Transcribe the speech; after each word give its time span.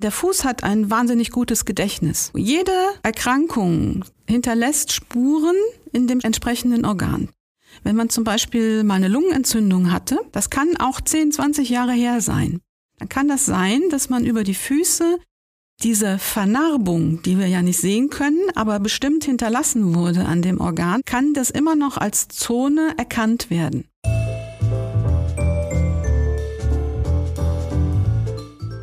Der 0.00 0.12
Fuß 0.12 0.44
hat 0.44 0.62
ein 0.62 0.90
wahnsinnig 0.90 1.32
gutes 1.32 1.64
Gedächtnis. 1.64 2.30
Jede 2.36 2.72
Erkrankung 3.02 4.04
hinterlässt 4.28 4.92
Spuren 4.92 5.56
in 5.92 6.06
dem 6.06 6.20
entsprechenden 6.20 6.84
Organ. 6.84 7.30
Wenn 7.82 7.96
man 7.96 8.08
zum 8.08 8.22
Beispiel 8.22 8.84
mal 8.84 8.94
eine 8.94 9.08
Lungenentzündung 9.08 9.90
hatte, 9.90 10.20
das 10.30 10.50
kann 10.50 10.76
auch 10.76 11.00
10, 11.00 11.32
20 11.32 11.68
Jahre 11.68 11.92
her 11.92 12.20
sein. 12.20 12.60
Dann 12.98 13.08
kann 13.08 13.26
das 13.26 13.44
sein, 13.44 13.82
dass 13.90 14.08
man 14.08 14.24
über 14.24 14.44
die 14.44 14.54
Füße 14.54 15.18
diese 15.82 16.18
Vernarbung, 16.18 17.22
die 17.22 17.38
wir 17.38 17.48
ja 17.48 17.62
nicht 17.62 17.80
sehen 17.80 18.08
können, 18.08 18.50
aber 18.54 18.78
bestimmt 18.78 19.24
hinterlassen 19.24 19.96
wurde 19.96 20.26
an 20.26 20.42
dem 20.42 20.60
Organ, 20.60 21.00
kann 21.06 21.34
das 21.34 21.50
immer 21.50 21.74
noch 21.74 21.96
als 21.96 22.28
Zone 22.28 22.94
erkannt 22.96 23.50
werden. 23.50 23.84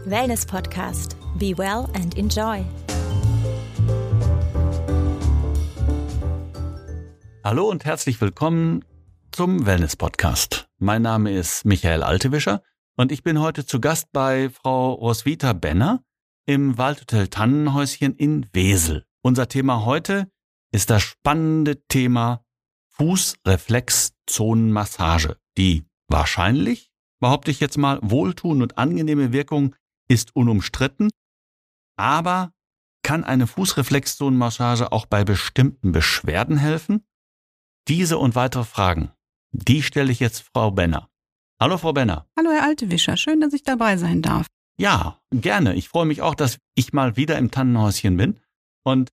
Wellness 0.07 0.45
Podcast. 0.45 1.15
Be 1.39 1.57
well 1.57 1.89
and 1.95 2.15
enjoy. 2.15 2.63
Hallo 7.43 7.67
und 7.67 7.85
herzlich 7.85 8.21
willkommen 8.21 8.85
zum 9.31 9.65
Wellness 9.65 9.95
Podcast. 9.95 10.69
Mein 10.77 11.01
Name 11.01 11.31
ist 11.31 11.65
Michael 11.65 12.03
Altewischer 12.03 12.61
und 12.95 13.11
ich 13.11 13.23
bin 13.23 13.39
heute 13.39 13.65
zu 13.65 13.81
Gast 13.81 14.11
bei 14.13 14.51
Frau 14.51 14.93
Roswitha 14.93 15.53
Benner 15.53 16.03
im 16.45 16.77
Waldhotel 16.77 17.29
Tannenhäuschen 17.29 18.15
in 18.15 18.45
Wesel. 18.53 19.07
Unser 19.23 19.47
Thema 19.47 19.85
heute 19.85 20.29
ist 20.71 20.91
das 20.91 21.01
spannende 21.01 21.83
Thema 21.87 22.45
Fußreflexzonenmassage, 22.89 25.37
die 25.57 25.87
wahrscheinlich, 26.07 26.91
behaupte 27.19 27.49
ich 27.49 27.59
jetzt 27.59 27.79
mal, 27.79 27.97
wohltuend 28.03 28.61
und 28.61 28.77
angenehme 28.77 29.33
Wirkung 29.33 29.75
ist 30.07 30.35
unumstritten, 30.35 31.09
aber 31.97 32.51
kann 33.03 33.23
eine 33.23 33.47
Fußreflexzonenmassage 33.47 34.91
auch 34.91 35.05
bei 35.05 35.23
bestimmten 35.23 35.91
Beschwerden 35.91 36.57
helfen? 36.57 37.05
Diese 37.87 38.17
und 38.17 38.35
weitere 38.35 38.63
Fragen, 38.63 39.11
die 39.51 39.83
stelle 39.83 40.11
ich 40.11 40.19
jetzt 40.19 40.49
Frau 40.53 40.71
Benner. 40.71 41.09
Hallo 41.61 41.77
Frau 41.77 41.93
Benner. 41.93 42.27
Hallo 42.37 42.49
Herr 42.51 42.63
Altewischer, 42.63 43.15
schön, 43.15 43.41
dass 43.41 43.53
ich 43.53 43.63
dabei 43.63 43.97
sein 43.97 44.21
darf. 44.21 44.47
Ja, 44.77 45.21
gerne. 45.31 45.75
Ich 45.75 45.87
freue 45.87 46.05
mich 46.05 46.21
auch, 46.21 46.35
dass 46.35 46.57
ich 46.75 46.91
mal 46.91 47.15
wieder 47.15 47.37
im 47.37 47.51
Tannenhäuschen 47.51 48.17
bin. 48.17 48.39
Und 48.83 49.09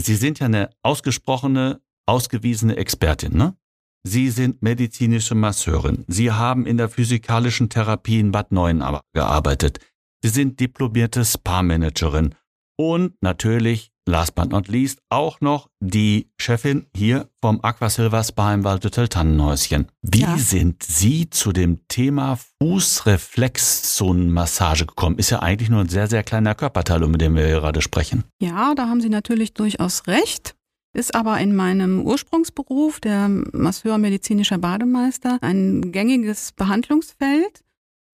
Sie 0.00 0.14
sind 0.14 0.38
ja 0.38 0.46
eine 0.46 0.70
ausgesprochene, 0.82 1.80
ausgewiesene 2.06 2.76
Expertin, 2.76 3.36
ne? 3.36 3.56
Sie 4.04 4.30
sind 4.30 4.62
medizinische 4.62 5.34
Masseurin. 5.34 6.04
Sie 6.06 6.30
haben 6.30 6.66
in 6.66 6.76
der 6.76 6.88
physikalischen 6.88 7.68
Therapie 7.68 8.20
in 8.20 8.30
Bad 8.30 8.52
Neuenahr 8.52 9.00
gearbeitet. 9.12 9.80
Sie 10.22 10.30
sind 10.30 10.58
diplomierte 10.58 11.24
Spa-Managerin 11.24 12.34
und 12.76 13.14
natürlich, 13.20 13.92
last 14.08 14.34
but 14.34 14.50
not 14.50 14.66
least, 14.68 14.98
auch 15.10 15.40
noch 15.40 15.68
die 15.80 16.28
Chefin 16.40 16.86
hier 16.96 17.28
vom 17.40 17.60
Aquasilver 17.62 18.24
Spa 18.24 18.52
im 18.54 18.64
Waldhotel 18.64 19.06
Tannenhäuschen. 19.08 19.86
Wie 20.02 20.22
ja. 20.22 20.36
sind 20.36 20.82
Sie 20.82 21.30
zu 21.30 21.52
dem 21.52 21.86
Thema 21.88 22.36
Fußreflexzonenmassage 22.60 24.86
gekommen? 24.86 25.18
Ist 25.18 25.30
ja 25.30 25.40
eigentlich 25.40 25.70
nur 25.70 25.82
ein 25.82 25.88
sehr, 25.88 26.08
sehr 26.08 26.24
kleiner 26.24 26.54
Körperteil, 26.54 27.02
um 27.04 27.16
den 27.16 27.36
wir 27.36 27.48
gerade 27.48 27.80
sprechen. 27.80 28.24
Ja, 28.40 28.74
da 28.74 28.88
haben 28.88 29.00
Sie 29.00 29.10
natürlich 29.10 29.54
durchaus 29.54 30.06
recht 30.06 30.54
ist 30.94 31.14
aber 31.14 31.38
in 31.38 31.54
meinem 31.54 32.02
Ursprungsberuf, 32.02 32.98
der 32.98 33.28
Masseur 33.28 33.98
medizinischer 33.98 34.56
Bademeister, 34.58 35.38
ein 35.42 35.92
gängiges 35.92 36.52
Behandlungsfeld. 36.52 37.62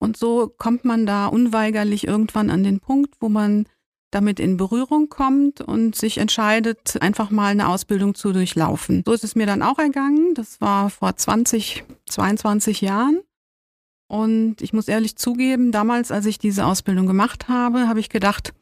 Und 0.05 0.19
so 0.19 0.53
kommt 0.59 0.85
man 0.85 1.07
da 1.07 1.29
unweigerlich 1.29 2.07
irgendwann 2.07 2.51
an 2.51 2.63
den 2.63 2.79
Punkt, 2.79 3.15
wo 3.21 3.31
man 3.31 3.67
damit 4.11 4.39
in 4.39 4.59
Berührung 4.59 5.09
kommt 5.09 5.63
und 5.63 5.97
sich 5.97 6.19
entscheidet, 6.19 7.01
einfach 7.01 7.31
mal 7.31 7.51
eine 7.53 7.69
Ausbildung 7.69 8.15
zu 8.15 8.33
durchlaufen. 8.33 9.03
So 9.07 9.15
ist 9.15 9.25
es 9.25 9.35
mir 9.35 9.47
dann 9.47 9.63
auch 9.63 9.79
ergangen. 9.79 10.35
Das 10.35 10.61
war 10.61 10.91
vor 10.91 11.17
20, 11.17 11.85
22 12.07 12.83
Jahren. 12.83 13.23
Und 14.07 14.61
ich 14.61 14.75
muss 14.75 14.89
ehrlich 14.89 15.17
zugeben, 15.17 15.73
damals, 15.73 16.13
als 16.13 16.27
ich 16.27 16.39
diese 16.39 16.67
Ausbildung 16.67 17.07
gemacht 17.07 17.49
habe, 17.49 17.89
habe 17.89 17.99
ich 17.99 18.11
gedacht, 18.11 18.53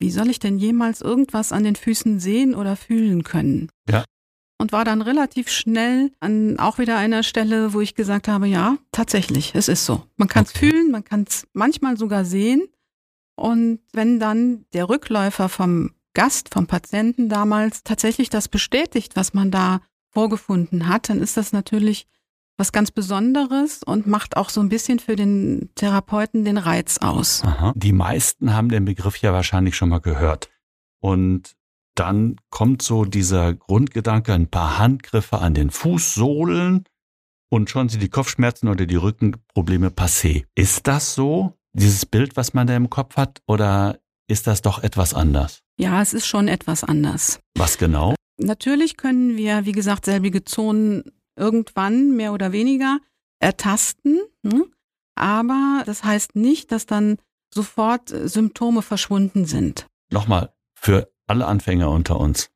wie 0.00 0.10
soll 0.10 0.28
ich 0.28 0.40
denn 0.40 0.58
jemals 0.58 1.00
irgendwas 1.00 1.52
an 1.52 1.62
den 1.62 1.76
Füßen 1.76 2.18
sehen 2.18 2.56
oder 2.56 2.74
fühlen 2.74 3.22
können? 3.22 3.70
Ja 3.88 4.02
und 4.58 4.72
war 4.72 4.84
dann 4.84 5.02
relativ 5.02 5.48
schnell 5.48 6.12
an 6.20 6.58
auch 6.58 6.78
wieder 6.78 6.98
einer 6.98 7.22
Stelle, 7.22 7.72
wo 7.72 7.80
ich 7.80 7.94
gesagt 7.94 8.28
habe, 8.28 8.46
ja, 8.46 8.76
tatsächlich, 8.92 9.54
es 9.54 9.68
ist 9.68 9.86
so. 9.86 10.04
Man 10.16 10.28
kann 10.28 10.44
es 10.44 10.50
okay. 10.50 10.70
fühlen, 10.70 10.90
man 10.90 11.04
kann 11.04 11.24
es 11.28 11.46
manchmal 11.52 11.96
sogar 11.96 12.24
sehen. 12.24 12.66
Und 13.36 13.80
wenn 13.92 14.18
dann 14.18 14.66
der 14.72 14.88
Rückläufer 14.88 15.48
vom 15.48 15.92
Gast, 16.12 16.52
vom 16.52 16.66
Patienten 16.66 17.28
damals 17.28 17.84
tatsächlich 17.84 18.30
das 18.30 18.48
bestätigt, 18.48 19.14
was 19.14 19.32
man 19.32 19.52
da 19.52 19.80
vorgefunden 20.10 20.88
hat, 20.88 21.08
dann 21.08 21.22
ist 21.22 21.36
das 21.36 21.52
natürlich 21.52 22.08
was 22.56 22.72
ganz 22.72 22.90
Besonderes 22.90 23.84
und 23.84 24.08
macht 24.08 24.36
auch 24.36 24.50
so 24.50 24.60
ein 24.60 24.68
bisschen 24.68 24.98
für 24.98 25.14
den 25.14 25.70
Therapeuten 25.76 26.44
den 26.44 26.58
Reiz 26.58 26.98
aus. 26.98 27.44
Aha. 27.44 27.72
Die 27.76 27.92
meisten 27.92 28.52
haben 28.52 28.68
den 28.68 28.84
Begriff 28.84 29.16
ja 29.18 29.32
wahrscheinlich 29.32 29.76
schon 29.76 29.90
mal 29.90 30.00
gehört. 30.00 30.50
Und 30.98 31.54
dann 31.98 32.36
kommt 32.50 32.82
so 32.82 33.04
dieser 33.04 33.54
Grundgedanke, 33.54 34.32
ein 34.32 34.48
paar 34.48 34.78
Handgriffe 34.78 35.38
an 35.38 35.54
den 35.54 35.70
Fußsohlen 35.70 36.84
und 37.50 37.70
schon 37.70 37.88
sind 37.88 38.02
die 38.02 38.08
Kopfschmerzen 38.08 38.68
oder 38.68 38.86
die 38.86 38.96
Rückenprobleme 38.96 39.88
passé. 39.88 40.44
Ist 40.54 40.86
das 40.86 41.14
so, 41.14 41.54
dieses 41.72 42.06
Bild, 42.06 42.36
was 42.36 42.54
man 42.54 42.66
da 42.66 42.76
im 42.76 42.90
Kopf 42.90 43.16
hat, 43.16 43.40
oder 43.46 43.98
ist 44.28 44.46
das 44.46 44.62
doch 44.62 44.82
etwas 44.82 45.14
anders? 45.14 45.62
Ja, 45.78 46.02
es 46.02 46.12
ist 46.12 46.26
schon 46.26 46.48
etwas 46.48 46.84
anders. 46.84 47.40
Was 47.56 47.78
genau? 47.78 48.14
Natürlich 48.38 48.96
können 48.96 49.36
wir, 49.36 49.64
wie 49.64 49.72
gesagt, 49.72 50.04
selbige 50.04 50.44
Zonen 50.44 51.04
irgendwann 51.36 52.14
mehr 52.16 52.32
oder 52.32 52.52
weniger 52.52 52.98
ertasten, 53.40 54.20
hm? 54.44 54.72
aber 55.14 55.82
das 55.86 56.04
heißt 56.04 56.36
nicht, 56.36 56.70
dass 56.72 56.86
dann 56.86 57.16
sofort 57.52 58.08
Symptome 58.08 58.82
verschwunden 58.82 59.46
sind. 59.46 59.86
Nochmal, 60.12 60.52
für 60.74 61.08
alle 61.28 61.46
Anfänger 61.46 61.90
unter 61.90 62.18
uns. 62.18 62.50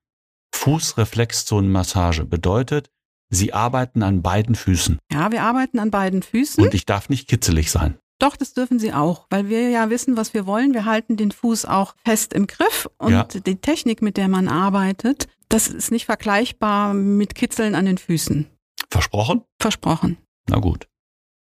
Fußreflexzonenmassage 0.55 2.25
bedeutet, 2.25 2.91
Sie 3.31 3.55
arbeiten 3.55 4.03
an 4.03 4.21
beiden 4.21 4.55
Füßen. 4.55 4.99
Ja, 5.11 5.33
wir 5.33 5.43
arbeiten 5.43 5.79
an 5.79 5.91
beiden 5.91 6.23
Füßen. 6.23 6.63
Und 6.65 6.75
ich 6.75 6.85
darf 6.85 7.09
nicht 7.09 7.29
kitzelig 7.29 7.71
sein. 7.71 7.99
Doch, 8.19 8.37
das 8.37 8.53
dürfen 8.53 8.79
Sie 8.79 8.93
auch, 8.93 9.27
weil 9.31 9.49
wir 9.49 9.71
ja 9.71 9.91
wissen, 9.91 10.17
was 10.17 10.35
wir 10.35 10.47
wollen. 10.47 10.75
Wir 10.75 10.85
halten 10.85 11.17
den 11.17 11.33
Fuß 11.33 11.65
auch 11.65 11.95
fest 12.05 12.35
im 12.35 12.47
Griff 12.47 12.89
und 12.99 13.13
ja. 13.13 13.25
die 13.25 13.57
Technik, 13.57 14.03
mit 14.03 14.17
der 14.17 14.29
man 14.29 14.49
arbeitet, 14.49 15.29
das 15.49 15.67
ist 15.69 15.91
nicht 15.91 16.07
vergleichbar 16.07 16.95
mit 16.95 17.35
Kitzeln 17.35 17.75
an 17.75 17.87
den 17.87 17.99
Füßen. 17.99 18.47
Versprochen? 18.91 19.43
Versprochen. 19.59 20.19
Na 20.49 20.59
gut. 20.59 20.87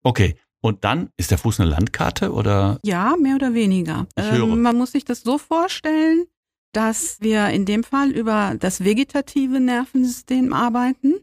Okay. 0.03 0.37
Und 0.63 0.85
dann 0.85 1.11
ist 1.17 1.31
der 1.31 1.39
Fuß 1.39 1.61
eine 1.61 1.71
Landkarte 1.71 2.33
oder? 2.33 2.79
Ja, 2.85 3.17
mehr 3.19 3.35
oder 3.35 3.55
weniger. 3.55 4.07
Ich 4.17 4.25
höre. 4.25 4.45
Ähm, 4.45 4.63
man 4.63 4.77
muss 4.77 4.93
sich 4.93 5.05
das 5.05 5.23
so 5.23 5.39
vorstellen, 5.39 6.27
dass 6.73 7.21
wir 7.21 7.49
in 7.49 7.65
dem 7.65 7.85
Fall 7.85 8.11
über 8.11 8.57
das 8.59 8.85
vegetative 8.85 9.61
Nervensystem 9.61 10.53
arbeiten. 10.53 11.15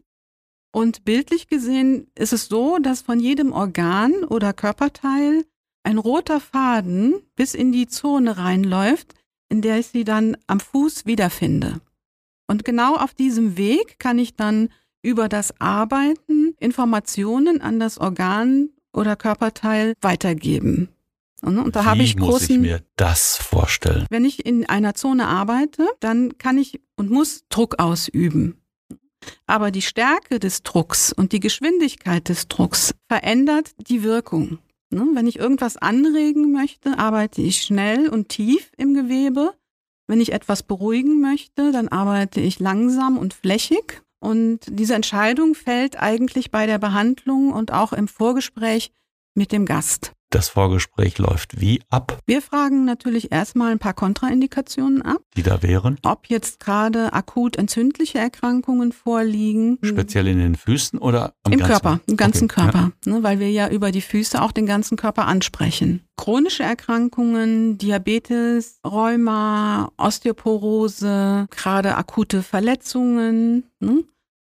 Und 0.72 1.04
bildlich 1.04 1.48
gesehen 1.48 2.08
ist 2.14 2.32
es 2.32 2.46
so, 2.46 2.78
dass 2.78 3.00
von 3.00 3.20
jedem 3.20 3.52
Organ 3.52 4.24
oder 4.24 4.52
Körperteil 4.52 5.44
ein 5.82 5.98
roter 5.98 6.40
Faden 6.40 7.14
bis 7.34 7.54
in 7.54 7.72
die 7.72 7.86
Zone 7.86 8.36
reinläuft, 8.36 9.14
in 9.48 9.62
der 9.62 9.78
ich 9.78 9.86
sie 9.88 10.04
dann 10.04 10.36
am 10.46 10.60
Fuß 10.60 11.06
wiederfinde. 11.06 11.80
Und 12.46 12.64
genau 12.64 12.96
auf 12.96 13.14
diesem 13.14 13.56
Weg 13.56 13.98
kann 13.98 14.18
ich 14.18 14.36
dann 14.36 14.68
über 15.02 15.28
das 15.28 15.58
Arbeiten 15.60 16.54
Informationen 16.58 17.60
an 17.60 17.80
das 17.80 17.98
Organ 17.98 18.70
oder 18.92 19.16
Körperteil 19.16 19.94
weitergeben. 20.00 20.88
Und 21.42 21.76
da 21.76 21.84
habe 21.84 22.02
ich 22.02 22.16
großen, 22.16 22.30
muss 22.32 22.50
ich 22.50 22.58
mir 22.58 22.82
das 22.96 23.36
vorstellen? 23.36 24.06
Wenn 24.10 24.24
ich 24.24 24.44
in 24.44 24.68
einer 24.68 24.94
Zone 24.94 25.26
arbeite, 25.26 25.86
dann 26.00 26.36
kann 26.38 26.58
ich 26.58 26.80
und 26.96 27.10
muss 27.10 27.44
Druck 27.48 27.78
ausüben. 27.78 28.60
Aber 29.46 29.70
die 29.70 29.82
Stärke 29.82 30.38
des 30.38 30.62
Drucks 30.62 31.12
und 31.12 31.32
die 31.32 31.40
Geschwindigkeit 31.40 32.28
des 32.28 32.48
Drucks 32.48 32.94
verändert 33.08 33.72
die 33.88 34.02
Wirkung. 34.02 34.58
Ne, 34.90 35.06
wenn 35.12 35.26
ich 35.26 35.38
irgendwas 35.38 35.76
anregen 35.76 36.52
möchte, 36.52 36.98
arbeite 36.98 37.42
ich 37.42 37.62
schnell 37.62 38.08
und 38.08 38.30
tief 38.30 38.72
im 38.76 38.94
Gewebe. 38.94 39.52
Wenn 40.06 40.20
ich 40.20 40.32
etwas 40.32 40.62
beruhigen 40.62 41.20
möchte, 41.20 41.72
dann 41.72 41.88
arbeite 41.88 42.40
ich 42.40 42.58
langsam 42.58 43.18
und 43.18 43.34
flächig. 43.34 44.02
Und 44.20 44.60
diese 44.66 44.94
Entscheidung 44.94 45.54
fällt 45.54 46.00
eigentlich 46.00 46.50
bei 46.50 46.66
der 46.66 46.78
Behandlung 46.78 47.52
und 47.52 47.72
auch 47.72 47.92
im 47.92 48.08
Vorgespräch 48.08 48.90
mit 49.34 49.52
dem 49.52 49.66
Gast. 49.66 50.12
Das 50.30 50.50
Vorgespräch 50.50 51.16
läuft 51.16 51.58
wie 51.58 51.80
ab? 51.88 52.18
Wir 52.26 52.42
fragen 52.42 52.84
natürlich 52.84 53.32
erstmal 53.32 53.72
ein 53.72 53.78
paar 53.78 53.94
Kontraindikationen 53.94 55.00
ab. 55.00 55.22
Die 55.38 55.42
da 55.42 55.62
wären? 55.62 55.98
Ob 56.02 56.26
jetzt 56.26 56.60
gerade 56.60 57.14
akut 57.14 57.56
entzündliche 57.56 58.18
Erkrankungen 58.18 58.92
vorliegen. 58.92 59.78
Speziell 59.82 60.26
in 60.28 60.38
den 60.38 60.54
Füßen 60.54 60.98
oder 60.98 61.32
am 61.44 61.52
Im 61.52 61.60
ganzen? 61.60 61.72
Körper, 61.72 62.00
im 62.06 62.16
ganzen 62.18 62.44
okay. 62.44 62.60
Körper. 62.60 62.92
Ja. 63.06 63.12
Ne, 63.12 63.22
weil 63.22 63.40
wir 63.40 63.50
ja 63.50 63.70
über 63.70 63.90
die 63.90 64.02
Füße 64.02 64.42
auch 64.42 64.52
den 64.52 64.66
ganzen 64.66 64.98
Körper 64.98 65.26
ansprechen. 65.26 66.02
Chronische 66.16 66.62
Erkrankungen, 66.62 67.78
Diabetes, 67.78 68.80
Rheuma, 68.84 69.90
Osteoporose, 69.96 71.46
gerade 71.50 71.96
akute 71.96 72.42
Verletzungen. 72.42 73.64
Ne? 73.80 74.04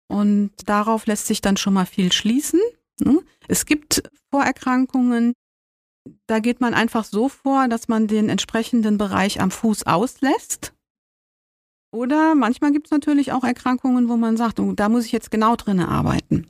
Und 0.09 0.51
darauf 0.67 1.07
lässt 1.07 1.29
sich 1.29 1.41
dann 1.41 1.57
schon 1.57 1.75
mal 1.75 1.87
viel 1.87 2.11
schließen. 2.11 2.59
Ne? 2.99 3.21
Es 3.47 3.67
gibt 3.67 4.03
Vorerkrankungen, 4.31 5.33
da 6.27 6.39
geht 6.39 6.61
man 6.61 6.75
einfach 6.75 7.05
so 7.05 7.29
vor, 7.29 7.69
dass 7.69 7.89
man 7.89 8.07
den 8.07 8.29
entsprechenden 8.29 8.99
Bereich 8.99 9.41
am 9.41 9.51
Fuß 9.51 9.87
auslässt. 9.87 10.73
Oder 11.93 12.35
manchmal 12.35 12.73
gibt 12.73 12.87
es 12.87 12.91
natürlich 12.93 13.33
auch 13.33 13.45
Erkrankungen, 13.45 14.09
wo 14.09 14.17
man 14.17 14.37
sagt, 14.37 14.61
oh, 14.61 14.73
da 14.73 14.89
muss 14.89 15.07
ich 15.07 15.13
jetzt 15.13 15.31
genau 15.31 15.57
drin 15.57 15.81
arbeiten. 15.81 16.47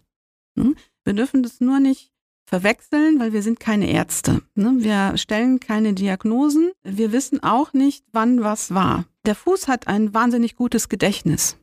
Hm? 0.59 0.77
Wir 1.05 1.15
dürfen 1.15 1.43
das 1.43 1.61
nur 1.61 1.81
nicht 1.81 2.13
verwechseln, 2.47 3.21
weil 3.21 3.33
wir 3.33 3.43
sind 3.43 3.61
keine 3.61 3.91
Ärzte. 3.91 4.43
Ne? 4.55 4.75
Wir 4.79 5.17
stellen 5.17 5.61
keine 5.61 5.95
Diagnosen. 5.95 6.73
Wir 6.83 7.13
wissen 7.13 7.43
auch 7.43 7.73
nicht, 7.73 8.05
wann 8.13 8.43
was 8.43 8.75
war. 8.75 9.07
Der 9.25 9.35
Fuß 9.35 9.69
hat 9.69 9.87
ein 9.87 10.13
wahnsinnig 10.13 10.57
gutes 10.57 10.89
Gedächtnis. 10.89 11.57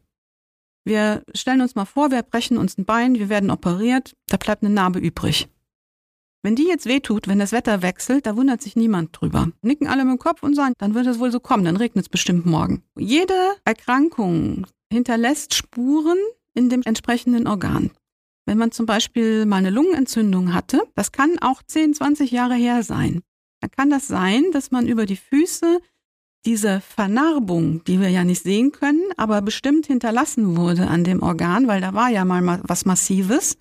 Wir 0.85 1.23
stellen 1.35 1.61
uns 1.61 1.75
mal 1.75 1.85
vor, 1.85 2.11
wir 2.11 2.23
brechen 2.23 2.57
uns 2.57 2.77
ein 2.77 2.85
Bein, 2.85 3.15
wir 3.15 3.27
werden 3.27 3.51
operiert, 3.51 4.15
da 4.27 4.37
bleibt 4.37 4.63
eine 4.63 4.73
Narbe 4.73 4.99
übrig. 4.99 5.49
Wenn 6.43 6.55
die 6.55 6.67
jetzt 6.67 6.85
wehtut, 6.85 7.27
wenn 7.27 7.39
das 7.39 7.51
Wetter 7.51 7.81
wechselt, 7.81 8.25
da 8.25 8.35
wundert 8.35 8.61
sich 8.61 8.75
niemand 8.75 9.09
drüber. 9.11 9.51
Nicken 9.61 9.87
alle 9.87 10.05
mit 10.05 10.13
dem 10.13 10.19
Kopf 10.19 10.43
und 10.43 10.55
sagen, 10.55 10.73
dann 10.77 10.93
wird 10.93 11.07
es 11.07 11.19
wohl 11.19 11.31
so 11.31 11.39
kommen, 11.39 11.65
dann 11.65 11.77
regnet 11.77 12.05
es 12.05 12.09
bestimmt 12.09 12.45
morgen. 12.45 12.83
Jede 12.97 13.33
Erkrankung 13.65 14.67
hinterlässt 14.91 15.53
Spuren 15.53 16.17
in 16.53 16.69
dem 16.69 16.81
entsprechenden 16.83 17.47
Organ. 17.47 17.91
Wenn 18.45 18.57
man 18.57 18.71
zum 18.71 18.85
Beispiel 18.85 19.45
mal 19.45 19.57
eine 19.57 19.71
Lungenentzündung 19.71 20.53
hatte, 20.53 20.83
das 20.95 21.11
kann 21.11 21.37
auch 21.41 21.61
10, 21.63 21.95
20 21.95 22.31
Jahre 22.31 22.55
her 22.55 22.81
sein. 22.83 23.21
Dann 23.59 23.71
kann 23.71 23.89
das 23.89 24.07
sein, 24.07 24.45
dass 24.53 24.71
man 24.71 24.87
über 24.87 25.05
die 25.05 25.17
Füße 25.17 25.79
diese 26.45 26.79
Vernarbung, 26.79 27.83
die 27.83 27.99
wir 27.99 28.09
ja 28.09 28.23
nicht 28.23 28.43
sehen 28.43 28.71
können, 28.71 29.03
aber 29.17 29.41
bestimmt 29.41 29.87
hinterlassen 29.87 30.55
wurde 30.55 30.87
an 30.87 31.03
dem 31.03 31.21
Organ, 31.21 31.67
weil 31.67 31.81
da 31.81 31.93
war 31.93 32.09
ja 32.09 32.23
mal 32.23 32.61
was 32.63 32.85
Massives, 32.85 33.57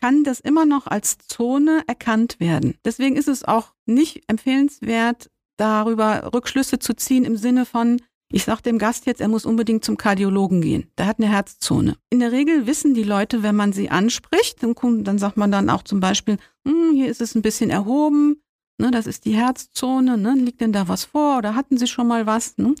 kann 0.00 0.24
das 0.24 0.40
immer 0.40 0.66
noch 0.66 0.86
als 0.86 1.18
Zone 1.18 1.82
erkannt 1.86 2.40
werden. 2.40 2.76
Deswegen 2.84 3.16
ist 3.16 3.28
es 3.28 3.44
auch 3.44 3.74
nicht 3.86 4.22
empfehlenswert, 4.28 5.30
darüber 5.56 6.32
Rückschlüsse 6.32 6.78
zu 6.78 6.94
ziehen 6.94 7.24
im 7.24 7.36
Sinne 7.36 7.66
von, 7.66 8.00
ich 8.32 8.44
sage 8.44 8.62
dem 8.62 8.78
Gast 8.78 9.06
jetzt, 9.06 9.20
er 9.20 9.28
muss 9.28 9.44
unbedingt 9.44 9.84
zum 9.84 9.96
Kardiologen 9.96 10.60
gehen. 10.60 10.90
Der 10.96 11.06
hat 11.06 11.18
eine 11.18 11.28
Herzzone. 11.28 11.96
In 12.10 12.20
der 12.20 12.32
Regel 12.32 12.66
wissen 12.66 12.94
die 12.94 13.02
Leute, 13.02 13.42
wenn 13.42 13.56
man 13.56 13.72
sie 13.72 13.90
anspricht, 13.90 14.62
dann 14.62 15.18
sagt 15.18 15.36
man 15.36 15.50
dann 15.50 15.68
auch 15.68 15.82
zum 15.82 16.00
Beispiel, 16.00 16.38
hm, 16.66 16.94
hier 16.94 17.10
ist 17.10 17.20
es 17.20 17.34
ein 17.34 17.42
bisschen 17.42 17.70
erhoben, 17.70 18.40
ne, 18.78 18.90
das 18.90 19.06
ist 19.06 19.24
die 19.24 19.34
Herzzone, 19.34 20.16
ne, 20.16 20.34
liegt 20.36 20.60
denn 20.60 20.72
da 20.72 20.88
was 20.88 21.04
vor 21.04 21.38
oder 21.38 21.56
hatten 21.56 21.76
sie 21.76 21.88
schon 21.88 22.06
mal 22.06 22.26
was? 22.26 22.56
Ne? 22.56 22.74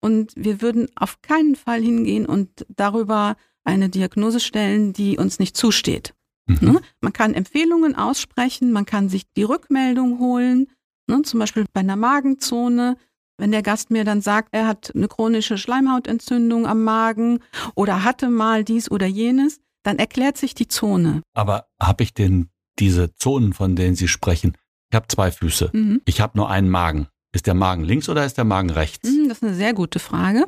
Und 0.00 0.32
wir 0.34 0.62
würden 0.62 0.88
auf 0.96 1.20
keinen 1.20 1.56
Fall 1.56 1.82
hingehen 1.82 2.26
und 2.26 2.66
darüber 2.68 3.36
eine 3.64 3.88
Diagnose 3.88 4.40
stellen, 4.40 4.92
die 4.92 5.18
uns 5.18 5.38
nicht 5.38 5.56
zusteht. 5.56 6.14
Mhm. 6.46 6.58
Ne? 6.60 6.80
Man 7.00 7.12
kann 7.12 7.34
Empfehlungen 7.34 7.94
aussprechen, 7.94 8.72
man 8.72 8.86
kann 8.86 9.08
sich 9.08 9.24
die 9.36 9.42
Rückmeldung 9.42 10.18
holen, 10.18 10.68
ne? 11.08 11.22
zum 11.22 11.40
Beispiel 11.40 11.64
bei 11.72 11.80
einer 11.80 11.96
Magenzone. 11.96 12.96
Wenn 13.38 13.52
der 13.52 13.62
Gast 13.62 13.90
mir 13.90 14.04
dann 14.04 14.22
sagt, 14.22 14.48
er 14.52 14.66
hat 14.66 14.92
eine 14.94 15.08
chronische 15.08 15.58
Schleimhautentzündung 15.58 16.66
am 16.66 16.84
Magen 16.84 17.40
oder 17.74 18.02
hatte 18.02 18.30
mal 18.30 18.64
dies 18.64 18.90
oder 18.90 19.06
jenes, 19.06 19.60
dann 19.82 19.98
erklärt 19.98 20.38
sich 20.38 20.54
die 20.54 20.68
Zone. 20.68 21.20
Aber 21.34 21.66
habe 21.80 22.02
ich 22.02 22.14
denn 22.14 22.48
diese 22.78 23.14
Zonen, 23.14 23.52
von 23.52 23.76
denen 23.76 23.94
Sie 23.94 24.08
sprechen? 24.08 24.56
Ich 24.90 24.96
habe 24.96 25.06
zwei 25.08 25.30
Füße. 25.30 25.70
Mhm. 25.72 26.00
Ich 26.06 26.20
habe 26.20 26.38
nur 26.38 26.48
einen 26.48 26.70
Magen. 26.70 27.08
Ist 27.32 27.46
der 27.46 27.54
Magen 27.54 27.84
links 27.84 28.08
oder 28.08 28.24
ist 28.24 28.38
der 28.38 28.44
Magen 28.44 28.70
rechts? 28.70 29.08
Mhm, 29.08 29.28
das 29.28 29.38
ist 29.38 29.44
eine 29.44 29.54
sehr 29.54 29.74
gute 29.74 29.98
Frage. 29.98 30.46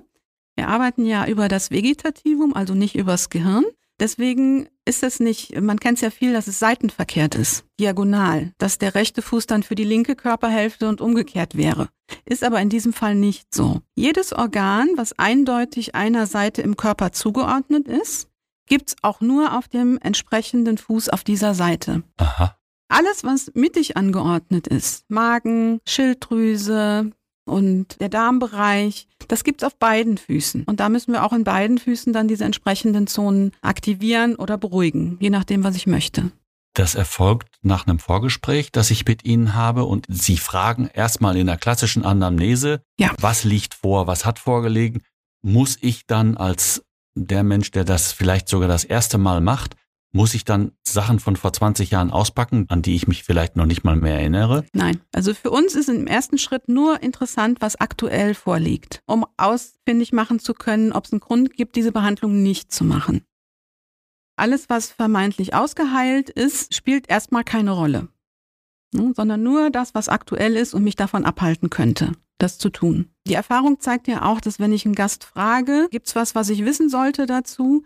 Wir 0.56 0.68
arbeiten 0.68 1.04
ja 1.04 1.26
über 1.26 1.48
das 1.48 1.70
Vegetativum, 1.70 2.54
also 2.54 2.74
nicht 2.74 2.96
übers 2.96 3.28
Gehirn. 3.28 3.64
Deswegen 4.00 4.68
ist 4.84 5.02
es 5.02 5.18
nicht, 5.18 5.60
man 5.60 5.80
kennt 5.80 5.98
es 5.98 6.02
ja 6.02 6.10
viel, 6.10 6.32
dass 6.32 6.46
es 6.46 6.58
seitenverkehrt 6.58 7.34
ist, 7.34 7.64
diagonal, 7.80 8.52
dass 8.58 8.78
der 8.78 8.94
rechte 8.94 9.22
Fuß 9.22 9.46
dann 9.46 9.62
für 9.62 9.74
die 9.74 9.84
linke 9.84 10.14
Körperhälfte 10.14 10.88
und 10.88 11.00
umgekehrt 11.00 11.56
wäre. 11.56 11.88
Ist 12.24 12.44
aber 12.44 12.60
in 12.60 12.68
diesem 12.68 12.92
Fall 12.92 13.14
nicht 13.14 13.52
so. 13.52 13.80
Jedes 13.94 14.32
Organ, 14.32 14.88
was 14.96 15.18
eindeutig 15.18 15.94
einer 15.94 16.26
Seite 16.26 16.62
im 16.62 16.76
Körper 16.76 17.12
zugeordnet 17.12 17.88
ist, 17.88 18.28
gibt's 18.66 18.96
auch 19.02 19.20
nur 19.20 19.56
auf 19.56 19.68
dem 19.68 19.98
entsprechenden 20.00 20.78
Fuß 20.78 21.08
auf 21.08 21.24
dieser 21.24 21.54
Seite. 21.54 22.02
Aha. 22.18 22.56
Alles, 22.90 23.22
was 23.22 23.50
mittig 23.54 23.98
angeordnet 23.98 24.66
ist, 24.66 25.04
Magen, 25.10 25.80
Schilddrüse, 25.86 27.10
und 27.48 28.00
der 28.00 28.08
Darmbereich, 28.08 29.08
das 29.28 29.44
gibt's 29.44 29.64
auf 29.64 29.76
beiden 29.76 30.18
Füßen. 30.18 30.64
Und 30.64 30.80
da 30.80 30.88
müssen 30.88 31.12
wir 31.12 31.24
auch 31.24 31.32
in 31.32 31.44
beiden 31.44 31.78
Füßen 31.78 32.12
dann 32.12 32.28
diese 32.28 32.44
entsprechenden 32.44 33.06
Zonen 33.06 33.52
aktivieren 33.62 34.36
oder 34.36 34.58
beruhigen, 34.58 35.16
je 35.20 35.30
nachdem, 35.30 35.64
was 35.64 35.76
ich 35.76 35.86
möchte. 35.86 36.30
Das 36.74 36.94
erfolgt 36.94 37.48
nach 37.62 37.86
einem 37.86 37.98
Vorgespräch, 37.98 38.70
das 38.70 38.92
ich 38.92 39.04
mit 39.04 39.24
Ihnen 39.24 39.54
habe 39.54 39.84
und 39.84 40.06
Sie 40.08 40.36
fragen 40.36 40.88
erstmal 40.92 41.36
in 41.36 41.48
der 41.48 41.56
klassischen 41.56 42.04
Anamnese, 42.04 42.82
ja. 43.00 43.10
was 43.18 43.42
liegt 43.42 43.74
vor, 43.74 44.06
was 44.06 44.24
hat 44.24 44.38
vorgelegen. 44.38 45.02
Muss 45.42 45.76
ich 45.80 46.06
dann 46.06 46.36
als 46.36 46.84
der 47.16 47.42
Mensch, 47.42 47.72
der 47.72 47.84
das 47.84 48.12
vielleicht 48.12 48.48
sogar 48.48 48.68
das 48.68 48.84
erste 48.84 49.18
Mal 49.18 49.40
macht, 49.40 49.74
muss 50.12 50.34
ich 50.34 50.44
dann 50.44 50.72
Sachen 50.86 51.20
von 51.20 51.36
vor 51.36 51.52
20 51.52 51.90
Jahren 51.90 52.10
auspacken, 52.10 52.66
an 52.68 52.82
die 52.82 52.94
ich 52.94 53.08
mich 53.08 53.24
vielleicht 53.24 53.56
noch 53.56 53.66
nicht 53.66 53.84
mal 53.84 53.96
mehr 53.96 54.14
erinnere? 54.14 54.64
Nein. 54.72 55.00
Also 55.12 55.34
für 55.34 55.50
uns 55.50 55.74
ist 55.74 55.88
im 55.88 56.06
ersten 56.06 56.38
Schritt 56.38 56.68
nur 56.68 57.02
interessant, 57.02 57.60
was 57.60 57.76
aktuell 57.76 58.34
vorliegt, 58.34 59.02
um 59.06 59.26
ausfindig 59.36 60.12
machen 60.12 60.38
zu 60.38 60.54
können, 60.54 60.92
ob 60.92 61.04
es 61.04 61.12
einen 61.12 61.20
Grund 61.20 61.54
gibt, 61.54 61.76
diese 61.76 61.92
Behandlung 61.92 62.42
nicht 62.42 62.72
zu 62.72 62.84
machen. 62.84 63.22
Alles, 64.36 64.68
was 64.68 64.90
vermeintlich 64.90 65.54
ausgeheilt 65.54 66.30
ist, 66.30 66.74
spielt 66.74 67.08
erstmal 67.10 67.42
keine 67.42 67.72
Rolle, 67.72 68.08
ne, 68.94 69.12
sondern 69.16 69.42
nur 69.42 69.70
das, 69.70 69.94
was 69.94 70.08
aktuell 70.08 70.56
ist 70.56 70.74
und 70.74 70.84
mich 70.84 70.94
davon 70.94 71.24
abhalten 71.24 71.70
könnte, 71.70 72.12
das 72.38 72.56
zu 72.56 72.70
tun. 72.70 73.10
Die 73.26 73.34
Erfahrung 73.34 73.80
zeigt 73.80 74.06
ja 74.06 74.22
auch, 74.22 74.40
dass 74.40 74.60
wenn 74.60 74.72
ich 74.72 74.86
einen 74.86 74.94
Gast 74.94 75.24
frage, 75.24 75.88
gibt 75.90 76.06
es 76.06 76.14
was, 76.14 76.36
was 76.36 76.50
ich 76.50 76.64
wissen 76.64 76.88
sollte 76.88 77.26
dazu, 77.26 77.84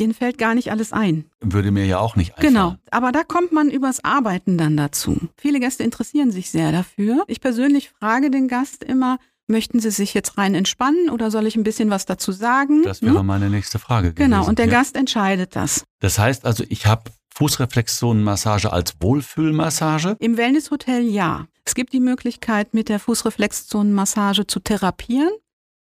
denen 0.00 0.14
fällt 0.14 0.38
gar 0.38 0.54
nicht 0.54 0.70
alles 0.70 0.92
ein. 0.92 1.26
Würde 1.40 1.70
mir 1.70 1.86
ja 1.86 1.98
auch 1.98 2.16
nicht 2.16 2.32
einfallen. 2.36 2.54
Genau, 2.54 2.74
aber 2.90 3.12
da 3.12 3.22
kommt 3.22 3.52
man 3.52 3.70
übers 3.70 4.04
Arbeiten 4.04 4.58
dann 4.58 4.76
dazu. 4.76 5.16
Viele 5.36 5.60
Gäste 5.60 5.82
interessieren 5.84 6.30
sich 6.30 6.50
sehr 6.50 6.72
dafür. 6.72 7.24
Ich 7.28 7.40
persönlich 7.40 7.90
frage 7.90 8.30
den 8.30 8.48
Gast 8.48 8.84
immer, 8.84 9.18
möchten 9.48 9.80
Sie 9.80 9.90
sich 9.90 10.14
jetzt 10.14 10.38
rein 10.38 10.54
entspannen 10.54 11.10
oder 11.10 11.30
soll 11.30 11.46
ich 11.46 11.56
ein 11.56 11.64
bisschen 11.64 11.90
was 11.90 12.04
dazu 12.04 12.32
sagen? 12.32 12.82
Das 12.82 13.02
wäre 13.02 13.20
hm? 13.20 13.26
meine 13.26 13.50
nächste 13.50 13.78
Frage. 13.78 14.12
Gewesen. 14.12 14.30
Genau, 14.30 14.46
und 14.46 14.58
der 14.58 14.66
ja. 14.66 14.72
Gast 14.72 14.96
entscheidet 14.96 15.56
das. 15.56 15.84
Das 16.00 16.18
heißt 16.18 16.44
also, 16.44 16.64
ich 16.68 16.86
habe 16.86 17.10
Fußreflexzonenmassage 17.36 18.72
als 18.72 18.94
Wohlfühlmassage? 19.00 20.16
Im 20.20 20.38
Wellnesshotel 20.38 21.02
ja. 21.02 21.46
Es 21.64 21.74
gibt 21.74 21.92
die 21.92 22.00
Möglichkeit, 22.00 22.72
mit 22.72 22.88
der 22.88 22.98
Fußreflexzonenmassage 22.98 24.46
zu 24.46 24.60
therapieren. 24.60 25.32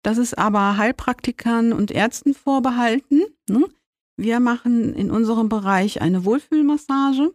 Das 0.04 0.18
ist 0.18 0.38
aber 0.38 0.78
Heilpraktikern 0.78 1.74
und 1.74 1.90
Ärzten 1.90 2.36
vorbehalten. 2.36 3.24
Ne? 3.50 3.66
Wir 4.22 4.42
machen 4.42 4.94
in 4.96 5.12
unserem 5.12 5.48
Bereich 5.48 6.02
eine 6.02 6.26
Wohlfühlmassage, 6.26 7.34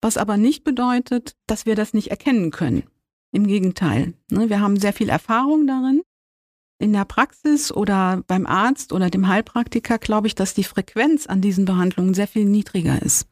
was 0.00 0.16
aber 0.16 0.36
nicht 0.36 0.64
bedeutet, 0.64 1.36
dass 1.46 1.64
wir 1.64 1.76
das 1.76 1.94
nicht 1.94 2.10
erkennen 2.10 2.50
können. 2.50 2.82
Im 3.30 3.46
Gegenteil. 3.46 4.14
Ne, 4.32 4.50
wir 4.50 4.58
haben 4.58 4.76
sehr 4.76 4.92
viel 4.92 5.10
Erfahrung 5.10 5.68
darin. 5.68 6.02
In 6.80 6.92
der 6.92 7.04
Praxis 7.04 7.70
oder 7.70 8.24
beim 8.26 8.46
Arzt 8.46 8.92
oder 8.92 9.10
dem 9.10 9.28
Heilpraktiker 9.28 9.98
glaube 9.98 10.26
ich, 10.26 10.34
dass 10.34 10.54
die 10.54 10.64
Frequenz 10.64 11.28
an 11.28 11.40
diesen 11.40 11.66
Behandlungen 11.66 12.14
sehr 12.14 12.26
viel 12.26 12.46
niedriger 12.46 13.00
ist. 13.00 13.28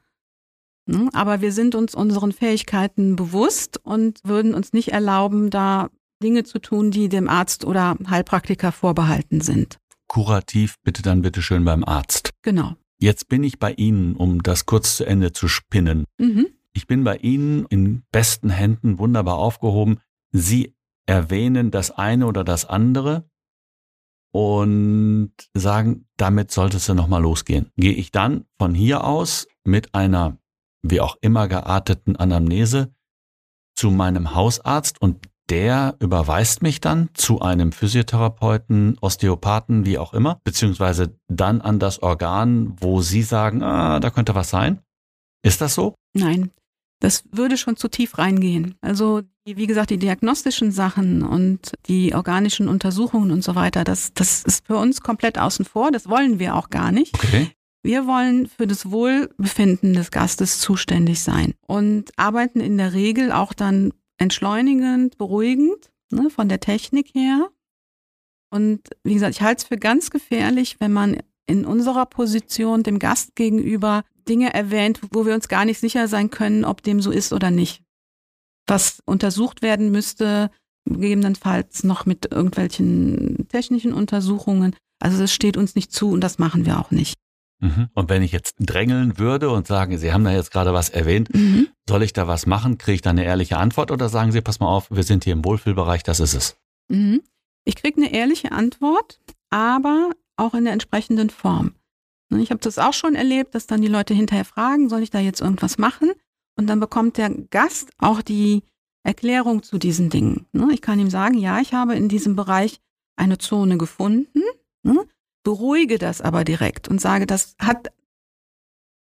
Ne, 0.86 1.08
aber 1.12 1.40
wir 1.40 1.50
sind 1.50 1.74
uns 1.74 1.96
unseren 1.96 2.30
Fähigkeiten 2.30 3.16
bewusst 3.16 3.80
und 3.82 4.20
würden 4.22 4.54
uns 4.54 4.72
nicht 4.72 4.92
erlauben, 4.92 5.50
da 5.50 5.90
Dinge 6.22 6.44
zu 6.44 6.60
tun, 6.60 6.92
die 6.92 7.08
dem 7.08 7.28
Arzt 7.28 7.64
oder 7.64 7.96
Heilpraktiker 8.08 8.70
vorbehalten 8.70 9.40
sind. 9.40 9.78
Kurativ 10.06 10.76
bitte 10.84 11.02
dann 11.02 11.22
bitte 11.22 11.42
schön 11.42 11.64
beim 11.64 11.82
Arzt. 11.82 12.30
Genau. 12.42 12.76
Jetzt 13.02 13.28
bin 13.28 13.42
ich 13.42 13.58
bei 13.58 13.72
Ihnen, 13.72 14.14
um 14.14 14.44
das 14.44 14.64
kurz 14.64 14.96
zu 14.96 15.04
Ende 15.04 15.32
zu 15.32 15.48
spinnen. 15.48 16.04
Mhm. 16.18 16.46
Ich 16.72 16.86
bin 16.86 17.02
bei 17.02 17.16
Ihnen 17.16 17.66
in 17.66 18.04
besten 18.12 18.48
Händen 18.48 19.00
wunderbar 19.00 19.38
aufgehoben. 19.38 19.98
Sie 20.30 20.76
erwähnen 21.04 21.72
das 21.72 21.90
eine 21.90 22.28
oder 22.28 22.44
das 22.44 22.64
andere 22.64 23.28
und 24.32 25.32
sagen, 25.52 26.06
damit 26.16 26.52
sollte 26.52 26.76
es 26.76 26.86
ja 26.86 26.94
nochmal 26.94 27.22
losgehen. 27.22 27.72
Gehe 27.76 27.92
ich 27.92 28.12
dann 28.12 28.44
von 28.56 28.72
hier 28.72 29.02
aus 29.02 29.48
mit 29.64 29.96
einer 29.96 30.38
wie 30.82 31.00
auch 31.00 31.16
immer 31.20 31.48
gearteten 31.48 32.14
Anamnese 32.14 32.94
zu 33.74 33.90
meinem 33.90 34.36
Hausarzt 34.36 35.02
und 35.02 35.26
der 35.52 35.96
überweist 36.00 36.62
mich 36.62 36.80
dann 36.80 37.10
zu 37.12 37.42
einem 37.42 37.72
Physiotherapeuten, 37.72 38.96
Osteopathen, 39.02 39.84
wie 39.84 39.98
auch 39.98 40.14
immer, 40.14 40.40
beziehungsweise 40.44 41.14
dann 41.28 41.60
an 41.60 41.78
das 41.78 42.02
Organ, 42.02 42.74
wo 42.80 43.02
Sie 43.02 43.20
sagen, 43.20 43.62
ah, 43.62 44.00
da 44.00 44.08
könnte 44.08 44.34
was 44.34 44.48
sein. 44.48 44.78
Ist 45.44 45.60
das 45.60 45.74
so? 45.74 45.94
Nein, 46.14 46.52
das 47.00 47.24
würde 47.32 47.58
schon 47.58 47.76
zu 47.76 47.88
tief 47.88 48.16
reingehen. 48.16 48.76
Also, 48.80 49.20
wie 49.44 49.66
gesagt, 49.66 49.90
die 49.90 49.98
diagnostischen 49.98 50.72
Sachen 50.72 51.22
und 51.22 51.72
die 51.86 52.14
organischen 52.14 52.66
Untersuchungen 52.66 53.30
und 53.30 53.44
so 53.44 53.54
weiter, 53.54 53.84
das, 53.84 54.14
das 54.14 54.44
ist 54.44 54.66
für 54.66 54.76
uns 54.76 55.02
komplett 55.02 55.36
außen 55.38 55.66
vor. 55.66 55.90
Das 55.90 56.08
wollen 56.08 56.38
wir 56.38 56.56
auch 56.56 56.70
gar 56.70 56.92
nicht. 56.92 57.14
Okay. 57.14 57.50
Wir 57.82 58.06
wollen 58.06 58.46
für 58.46 58.66
das 58.66 58.90
Wohlbefinden 58.90 59.92
des 59.92 60.10
Gastes 60.10 60.60
zuständig 60.60 61.20
sein 61.20 61.52
und 61.66 62.10
arbeiten 62.16 62.60
in 62.60 62.78
der 62.78 62.94
Regel 62.94 63.32
auch 63.32 63.52
dann 63.52 63.92
entschleunigend, 64.22 65.18
beruhigend 65.18 65.90
ne, 66.10 66.30
von 66.30 66.48
der 66.48 66.60
Technik 66.60 67.14
her. 67.14 67.50
Und 68.50 68.80
wie 69.02 69.14
gesagt, 69.14 69.34
ich 69.34 69.42
halte 69.42 69.62
es 69.62 69.68
für 69.68 69.78
ganz 69.78 70.10
gefährlich, 70.10 70.76
wenn 70.78 70.92
man 70.92 71.18
in 71.46 71.64
unserer 71.64 72.06
Position 72.06 72.82
dem 72.82 72.98
Gast 72.98 73.34
gegenüber 73.34 74.04
Dinge 74.28 74.54
erwähnt, 74.54 75.00
wo 75.10 75.26
wir 75.26 75.34
uns 75.34 75.48
gar 75.48 75.64
nicht 75.64 75.80
sicher 75.80 76.06
sein 76.06 76.30
können, 76.30 76.64
ob 76.64 76.82
dem 76.82 77.00
so 77.00 77.10
ist 77.10 77.32
oder 77.32 77.50
nicht. 77.50 77.82
Was 78.66 79.02
untersucht 79.04 79.62
werden 79.62 79.90
müsste, 79.90 80.50
gegebenenfalls 80.84 81.82
noch 81.82 82.06
mit 82.06 82.30
irgendwelchen 82.30 83.48
technischen 83.48 83.92
Untersuchungen. 83.92 84.76
Also 85.00 85.18
das 85.18 85.32
steht 85.32 85.56
uns 85.56 85.74
nicht 85.74 85.92
zu 85.92 86.10
und 86.10 86.20
das 86.20 86.38
machen 86.38 86.64
wir 86.64 86.78
auch 86.78 86.90
nicht. 86.90 87.16
Mhm. 87.62 87.88
Und 87.94 88.10
wenn 88.10 88.22
ich 88.22 88.32
jetzt 88.32 88.56
drängeln 88.58 89.18
würde 89.18 89.50
und 89.50 89.68
sagen, 89.68 89.96
Sie 89.96 90.12
haben 90.12 90.24
da 90.24 90.32
jetzt 90.32 90.50
gerade 90.50 90.74
was 90.74 90.88
erwähnt, 90.88 91.32
mhm. 91.32 91.68
soll 91.88 92.02
ich 92.02 92.12
da 92.12 92.26
was 92.26 92.44
machen? 92.44 92.76
Kriege 92.76 92.96
ich 92.96 93.02
da 93.02 93.10
eine 93.10 93.24
ehrliche 93.24 93.56
Antwort 93.56 93.92
oder 93.92 94.08
sagen 94.08 94.32
Sie, 94.32 94.40
pass 94.40 94.58
mal 94.58 94.66
auf, 94.66 94.90
wir 94.90 95.04
sind 95.04 95.24
hier 95.24 95.32
im 95.32 95.44
Wohlfühlbereich, 95.44 96.02
das 96.02 96.18
ist 96.18 96.34
es? 96.34 96.56
Mhm. 96.88 97.22
Ich 97.64 97.76
kriege 97.76 97.98
eine 97.98 98.12
ehrliche 98.12 98.50
Antwort, 98.50 99.20
aber 99.50 100.10
auch 100.36 100.54
in 100.54 100.64
der 100.64 100.72
entsprechenden 100.72 101.30
Form. 101.30 101.74
Ne, 102.30 102.42
ich 102.42 102.50
habe 102.50 102.60
das 102.60 102.78
auch 102.78 102.94
schon 102.94 103.14
erlebt, 103.14 103.54
dass 103.54 103.68
dann 103.68 103.80
die 103.80 103.88
Leute 103.88 104.12
hinterher 104.12 104.44
fragen, 104.44 104.88
soll 104.88 105.02
ich 105.02 105.10
da 105.10 105.20
jetzt 105.20 105.40
irgendwas 105.40 105.78
machen? 105.78 106.10
Und 106.58 106.66
dann 106.66 106.80
bekommt 106.80 107.16
der 107.16 107.30
Gast 107.30 107.92
auch 107.98 108.22
die 108.22 108.62
Erklärung 109.04 109.62
zu 109.62 109.78
diesen 109.78 110.10
Dingen. 110.10 110.46
Ne, 110.52 110.68
ich 110.72 110.82
kann 110.82 110.98
ihm 110.98 111.10
sagen, 111.10 111.38
ja, 111.38 111.60
ich 111.60 111.74
habe 111.74 111.94
in 111.94 112.08
diesem 112.08 112.34
Bereich 112.34 112.80
eine 113.16 113.38
Zone 113.38 113.78
gefunden. 113.78 114.42
Beruhige 115.42 115.98
das 115.98 116.20
aber 116.20 116.44
direkt 116.44 116.88
und 116.88 117.00
sage, 117.00 117.26
das 117.26 117.56
hat 117.58 117.92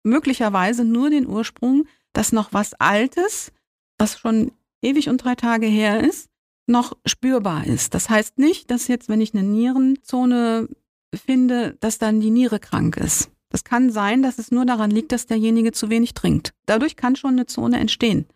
möglicherweise 0.05 0.85
nur 0.85 1.11
den 1.11 1.27
Ursprung, 1.27 1.87
dass 2.13 2.33
noch 2.33 2.53
was 2.53 2.75
Altes, 2.75 3.53
was 3.99 4.19
schon 4.19 4.53
ewig 4.83 5.09
und 5.09 5.19
drei 5.19 5.35
Tage 5.35 5.67
her 5.67 6.03
ist, 6.03 6.29
noch 6.67 6.97
spürbar 7.07 7.67
ist. 7.67 7.95
Das 7.95 8.11
heißt 8.11 8.39
nicht, 8.39 8.71
dass 8.71 8.89
jetzt, 8.89 9.09
wenn 9.09 9.21
ich 9.21 9.35
eine 9.35 9.43
Nierenzone 9.43 10.69
finde, 11.15 11.77
dass 11.81 11.99
dann 11.99 12.21
die 12.21 12.31
Niere 12.31 12.61
krank 12.61 12.97
ist. 12.97 13.31
Das 13.51 13.65
kann 13.65 13.91
sein, 13.91 14.23
dass 14.23 14.39
es 14.39 14.51
nur 14.51 14.67
daran 14.67 14.91
liegt, 14.91 15.13
dass 15.13 15.27
derjenige 15.27 15.73
zu 15.73 15.89
wenig 15.89 16.13
trinkt. 16.13 16.53
Dadurch 16.67 16.97
kann 16.97 17.17
schon 17.17 17.33
eine 17.33 17.47
Zone 17.47 17.79
entstehen. 17.79 18.27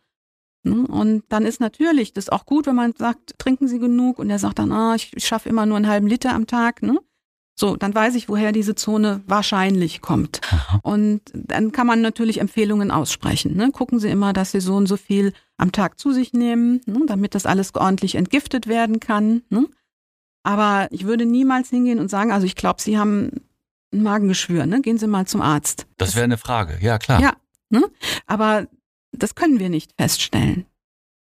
Ne? 0.63 0.87
Und 0.87 1.25
dann 1.29 1.45
ist 1.45 1.61
natürlich 1.61 2.15
das 2.15 2.31
auch 2.31 2.47
gut, 2.47 2.67
wenn 2.67 2.77
man 2.77 2.95
sagt, 2.97 3.39
trinken 3.39 3.69
Sie 3.69 3.79
genug 3.79 4.19
und 4.19 4.31
er 4.31 4.39
sagt 4.39 4.59
dann, 4.59 4.73
ah, 4.73 4.95
ich 4.95 5.13
schaffe 5.19 5.49
immer 5.49 5.67
nur 5.67 5.77
einen 5.77 5.89
halben 5.89 6.07
Liter 6.07 6.33
am 6.33 6.47
Tag. 6.47 6.83
Ne? 6.83 6.99
So, 7.63 7.77
dann 7.77 7.95
weiß 7.95 8.17
ich, 8.17 8.29
woher 8.29 8.51
diese 8.51 8.75
Zone 8.75 9.21
wahrscheinlich 9.29 10.01
kommt. 10.01 10.41
Aha. 10.51 10.81
Und 10.83 11.21
dann 11.33 11.71
kann 11.71 11.87
man 11.87 12.01
natürlich 12.01 12.41
Empfehlungen 12.41 12.91
aussprechen. 12.91 13.55
Ne? 13.55 13.71
Gucken 13.71 14.01
Sie 14.01 14.09
immer, 14.09 14.33
dass 14.33 14.51
Sie 14.51 14.61
so 14.61 14.75
und 14.75 14.89
so 14.89 14.97
viel 14.97 15.33
am 15.59 15.71
Tag 15.71 15.97
zu 16.01 16.11
sich 16.11 16.33
nehmen, 16.33 16.81
ne? 16.87 17.03
damit 17.07 17.37
das 17.37 17.47
alles 17.47 17.73
ordentlich 17.77 18.17
entgiftet 18.17 18.67
werden 18.67 18.99
kann. 18.99 19.43
Ne? 19.49 19.69
Aber 20.43 20.89
ich 20.91 21.05
würde 21.05 21.25
niemals 21.25 21.71
hingehen 21.71 22.01
und 22.01 22.09
sagen, 22.09 22.33
also 22.33 22.47
ich 22.47 22.57
glaube, 22.57 22.83
Sie 22.83 22.99
haben 22.99 23.31
ein 23.95 24.03
Magengeschwür, 24.03 24.67
ne? 24.67 24.81
Gehen 24.81 24.99
Sie 24.99 25.07
mal 25.07 25.29
zum 25.29 25.41
Arzt. 25.41 25.87
Das 25.99 26.17
wäre 26.17 26.25
eine 26.25 26.39
Frage, 26.39 26.79
ja 26.81 26.99
klar. 26.99 27.21
Ja, 27.21 27.35
ne? 27.71 27.85
aber 28.27 28.67
das 29.13 29.37
können 29.37 29.61
wir 29.61 29.69
nicht 29.69 29.93
feststellen. 29.97 30.67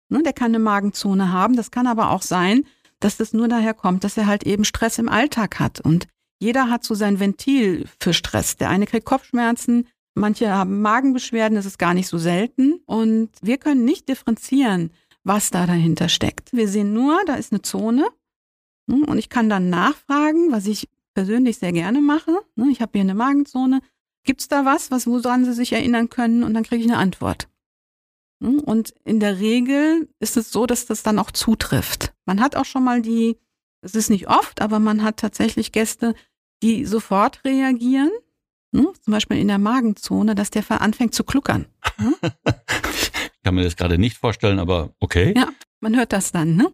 Ne? 0.07 0.23
Der 0.23 0.31
kann 0.31 0.51
eine 0.51 0.59
Magenzone 0.59 1.33
haben, 1.33 1.57
das 1.57 1.69
kann 1.69 1.85
aber 1.85 2.11
auch 2.11 2.21
sein, 2.21 2.63
dass 3.01 3.17
das 3.17 3.33
nur 3.33 3.49
daher 3.49 3.73
kommt, 3.73 4.05
dass 4.05 4.15
er 4.15 4.25
halt 4.25 4.43
eben 4.45 4.63
Stress 4.63 4.99
im 4.99 5.09
Alltag 5.09 5.59
hat 5.59 5.81
und 5.81 6.07
jeder 6.39 6.69
hat 6.69 6.83
so 6.83 6.95
sein 6.95 7.19
Ventil 7.19 7.85
für 7.99 8.13
Stress. 8.13 8.57
Der 8.57 8.69
eine 8.69 8.85
kriegt 8.85 9.05
Kopfschmerzen, 9.05 9.87
manche 10.15 10.49
haben 10.49 10.81
Magenbeschwerden, 10.81 11.55
das 11.55 11.65
ist 11.65 11.77
gar 11.77 11.93
nicht 11.93 12.07
so 12.07 12.17
selten. 12.17 12.81
Und 12.85 13.29
wir 13.41 13.57
können 13.57 13.85
nicht 13.85 14.07
differenzieren, 14.09 14.91
was 15.23 15.51
da 15.51 15.67
dahinter 15.67 16.09
steckt. 16.09 16.53
Wir 16.53 16.67
sehen 16.67 16.93
nur, 16.93 17.19
da 17.25 17.35
ist 17.35 17.51
eine 17.51 17.61
Zone. 17.61 18.07
Hm, 18.89 19.03
und 19.03 19.17
ich 19.17 19.29
kann 19.29 19.49
dann 19.49 19.69
nachfragen, 19.69 20.51
was 20.51 20.65
ich 20.65 20.89
persönlich 21.13 21.57
sehr 21.57 21.73
gerne 21.73 22.01
mache. 22.01 22.31
Hm, 22.57 22.69
ich 22.69 22.81
habe 22.81 22.91
hier 22.93 23.01
eine 23.01 23.15
Magenzone. 23.15 23.81
Gibt 24.23 24.41
es 24.41 24.47
da 24.47 24.65
was, 24.65 24.91
was 24.91 25.07
woran 25.07 25.45
Sie 25.45 25.53
sich 25.53 25.73
erinnern 25.73 26.09
können? 26.09 26.43
Und 26.43 26.53
dann 26.53 26.63
kriege 26.63 26.83
ich 26.83 26.89
eine 26.89 26.99
Antwort. 26.99 27.49
Hm, 28.41 28.59
und 28.59 28.93
in 29.03 29.19
der 29.19 29.39
Regel 29.39 30.09
ist 30.19 30.37
es 30.37 30.51
so, 30.51 30.65
dass 30.65 30.85
das 30.85 31.03
dann 31.03 31.19
auch 31.19 31.31
zutrifft. 31.31 32.13
Man 32.25 32.39
hat 32.39 32.55
auch 32.55 32.65
schon 32.65 32.83
mal 32.83 33.01
die, 33.01 33.37
es 33.81 33.95
ist 33.95 34.09
nicht 34.09 34.27
oft, 34.27 34.61
aber 34.61 34.79
man 34.79 35.03
hat 35.03 35.17
tatsächlich 35.17 35.71
Gäste, 35.71 36.13
die 36.61 36.85
sofort 36.85 37.43
reagieren, 37.45 38.11
ne? 38.71 38.91
zum 39.01 39.11
Beispiel 39.11 39.37
in 39.37 39.47
der 39.47 39.57
Magenzone, 39.57 40.35
dass 40.35 40.49
der 40.49 40.63
anfängt 40.81 41.13
zu 41.13 41.23
kluckern. 41.23 41.65
Ne? 41.97 42.13
ich 42.93 43.11
kann 43.43 43.55
mir 43.55 43.63
das 43.63 43.75
gerade 43.75 43.97
nicht 43.97 44.17
vorstellen, 44.17 44.59
aber 44.59 44.93
okay. 44.99 45.33
Ja, 45.35 45.49
man 45.79 45.95
hört 45.95 46.13
das 46.13 46.31
dann, 46.31 46.55
ne? 46.55 46.71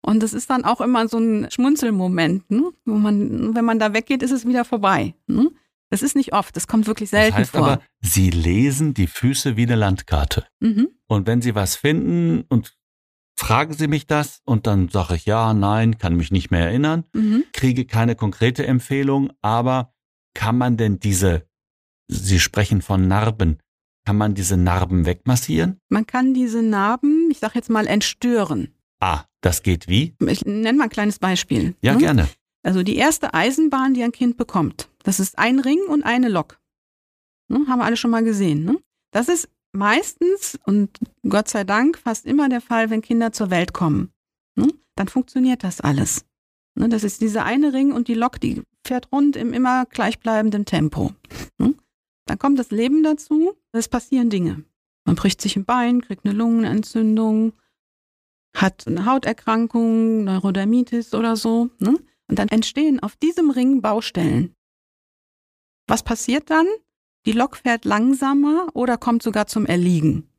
Und 0.00 0.22
das 0.22 0.32
ist 0.32 0.48
dann 0.48 0.64
auch 0.64 0.80
immer 0.80 1.08
so 1.08 1.18
ein 1.18 1.50
Schmunzelmoment, 1.50 2.50
ne? 2.50 2.70
wo 2.84 2.94
man, 2.94 3.54
wenn 3.54 3.64
man 3.64 3.78
da 3.78 3.92
weggeht, 3.92 4.22
ist 4.22 4.30
es 4.30 4.46
wieder 4.46 4.64
vorbei. 4.64 5.14
Ne? 5.26 5.50
Das 5.90 6.02
ist 6.02 6.14
nicht 6.14 6.32
oft, 6.32 6.54
das 6.56 6.66
kommt 6.66 6.86
wirklich 6.86 7.10
selten 7.10 7.32
das 7.32 7.40
heißt 7.40 7.50
vor. 7.50 7.66
Aber 7.66 7.82
Sie 8.00 8.30
lesen 8.30 8.94
die 8.94 9.06
Füße 9.06 9.56
wie 9.56 9.64
eine 9.64 9.74
Landkarte. 9.74 10.46
Mhm. 10.60 10.88
Und 11.08 11.26
wenn 11.26 11.42
Sie 11.42 11.54
was 11.54 11.76
finden 11.76 12.44
und 12.48 12.77
fragen 13.38 13.72
Sie 13.72 13.86
mich 13.86 14.06
das 14.06 14.42
und 14.44 14.66
dann 14.66 14.88
sage 14.88 15.14
ich 15.14 15.24
ja, 15.24 15.54
nein, 15.54 15.98
kann 15.98 16.16
mich 16.16 16.30
nicht 16.30 16.50
mehr 16.50 16.66
erinnern, 16.66 17.04
mhm. 17.12 17.44
kriege 17.52 17.84
keine 17.86 18.16
konkrete 18.16 18.66
Empfehlung, 18.66 19.30
aber 19.40 19.94
kann 20.34 20.58
man 20.58 20.76
denn 20.76 20.98
diese, 20.98 21.46
Sie 22.08 22.40
sprechen 22.40 22.82
von 22.82 23.06
Narben, 23.06 23.58
kann 24.04 24.16
man 24.16 24.34
diese 24.34 24.56
Narben 24.56 25.06
wegmassieren? 25.06 25.80
Man 25.88 26.06
kann 26.06 26.34
diese 26.34 26.62
Narben, 26.62 27.28
ich 27.30 27.38
sage 27.38 27.54
jetzt 27.56 27.70
mal, 27.70 27.86
entstören. 27.86 28.74
Ah, 29.00 29.24
das 29.40 29.62
geht 29.62 29.86
wie? 29.88 30.16
Ich 30.26 30.44
nenne 30.44 30.76
mal 30.76 30.84
ein 30.84 30.90
kleines 30.90 31.18
Beispiel. 31.18 31.76
Ja, 31.80 31.92
hm? 31.92 31.98
gerne. 31.98 32.28
Also 32.62 32.82
die 32.82 32.96
erste 32.96 33.34
Eisenbahn, 33.34 33.94
die 33.94 34.02
ein 34.02 34.12
Kind 34.12 34.36
bekommt, 34.36 34.88
das 35.04 35.20
ist 35.20 35.38
ein 35.38 35.60
Ring 35.60 35.80
und 35.88 36.02
eine 36.02 36.28
Lok. 36.28 36.58
Hm, 37.50 37.68
haben 37.68 37.78
wir 37.78 37.84
alle 37.84 37.96
schon 37.96 38.10
mal 38.10 38.24
gesehen. 38.24 38.64
Ne? 38.64 38.78
Das 39.12 39.28
ist 39.28 39.48
meistens 39.72 40.58
und 40.64 40.98
Gott 41.28 41.48
sei 41.48 41.64
Dank 41.64 41.98
fast 41.98 42.26
immer 42.26 42.48
der 42.48 42.60
Fall, 42.60 42.90
wenn 42.90 43.02
Kinder 43.02 43.32
zur 43.32 43.50
Welt 43.50 43.72
kommen. 43.72 44.12
Ne? 44.56 44.68
Dann 44.96 45.08
funktioniert 45.08 45.64
das 45.64 45.80
alles. 45.80 46.24
Ne? 46.74 46.88
Das 46.88 47.04
ist 47.04 47.20
dieser 47.20 47.44
eine 47.44 47.72
Ring 47.72 47.92
und 47.92 48.08
die 48.08 48.14
Lok, 48.14 48.40
die 48.40 48.62
fährt 48.86 49.12
rund 49.12 49.36
im 49.36 49.52
immer 49.52 49.86
gleichbleibenden 49.86 50.64
Tempo. 50.64 51.12
Ne? 51.58 51.74
Dann 52.26 52.38
kommt 52.38 52.58
das 52.58 52.70
Leben 52.70 53.02
dazu, 53.02 53.54
es 53.72 53.88
passieren 53.88 54.30
Dinge. 54.30 54.64
Man 55.04 55.16
bricht 55.16 55.40
sich 55.40 55.56
ein 55.56 55.64
Bein, 55.64 56.02
kriegt 56.02 56.26
eine 56.26 56.34
Lungenentzündung, 56.34 57.54
hat 58.54 58.86
eine 58.86 59.06
Hauterkrankung, 59.06 60.24
Neurodermitis 60.24 61.14
oder 61.14 61.36
so. 61.36 61.70
Ne? 61.78 61.98
Und 62.28 62.38
dann 62.38 62.48
entstehen 62.48 63.00
auf 63.00 63.16
diesem 63.16 63.50
Ring 63.50 63.80
Baustellen. 63.80 64.54
Was 65.86 66.02
passiert 66.02 66.50
dann? 66.50 66.66
Die 67.28 67.32
Lok 67.32 67.58
fährt 67.58 67.84
langsamer 67.84 68.68
oder 68.72 68.96
kommt 68.96 69.22
sogar 69.22 69.46
zum 69.46 69.66
Erliegen. 69.66 70.30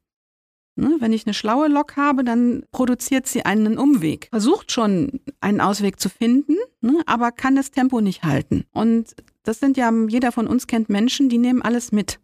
Ne, 0.75 0.97
wenn 0.97 1.13
ich 1.13 1.27
eine 1.27 1.35
schlaue 1.35 1.67
Lok 1.67 1.97
habe, 1.97 2.23
dann 2.23 2.63
produziert 2.71 3.27
sie 3.27 3.45
einen 3.45 3.77
Umweg. 3.77 4.27
Versucht 4.31 4.71
schon 4.71 5.19
einen 5.39 5.61
Ausweg 5.61 5.99
zu 5.99 6.09
finden, 6.09 6.55
ne, 6.81 7.03
aber 7.05 7.31
kann 7.31 7.55
das 7.55 7.69
Tempo 7.69 8.01
nicht 8.01 8.23
halten. 8.23 8.65
Und 8.71 9.15
das 9.43 9.59
sind 9.59 9.77
ja, 9.77 9.93
jeder 10.07 10.31
von 10.31 10.47
uns 10.47 10.65
kennt 10.65 10.89
Menschen, 10.89 11.29
die 11.29 11.37
nehmen 11.37 11.61
alles 11.61 11.91
mit. 11.91 12.19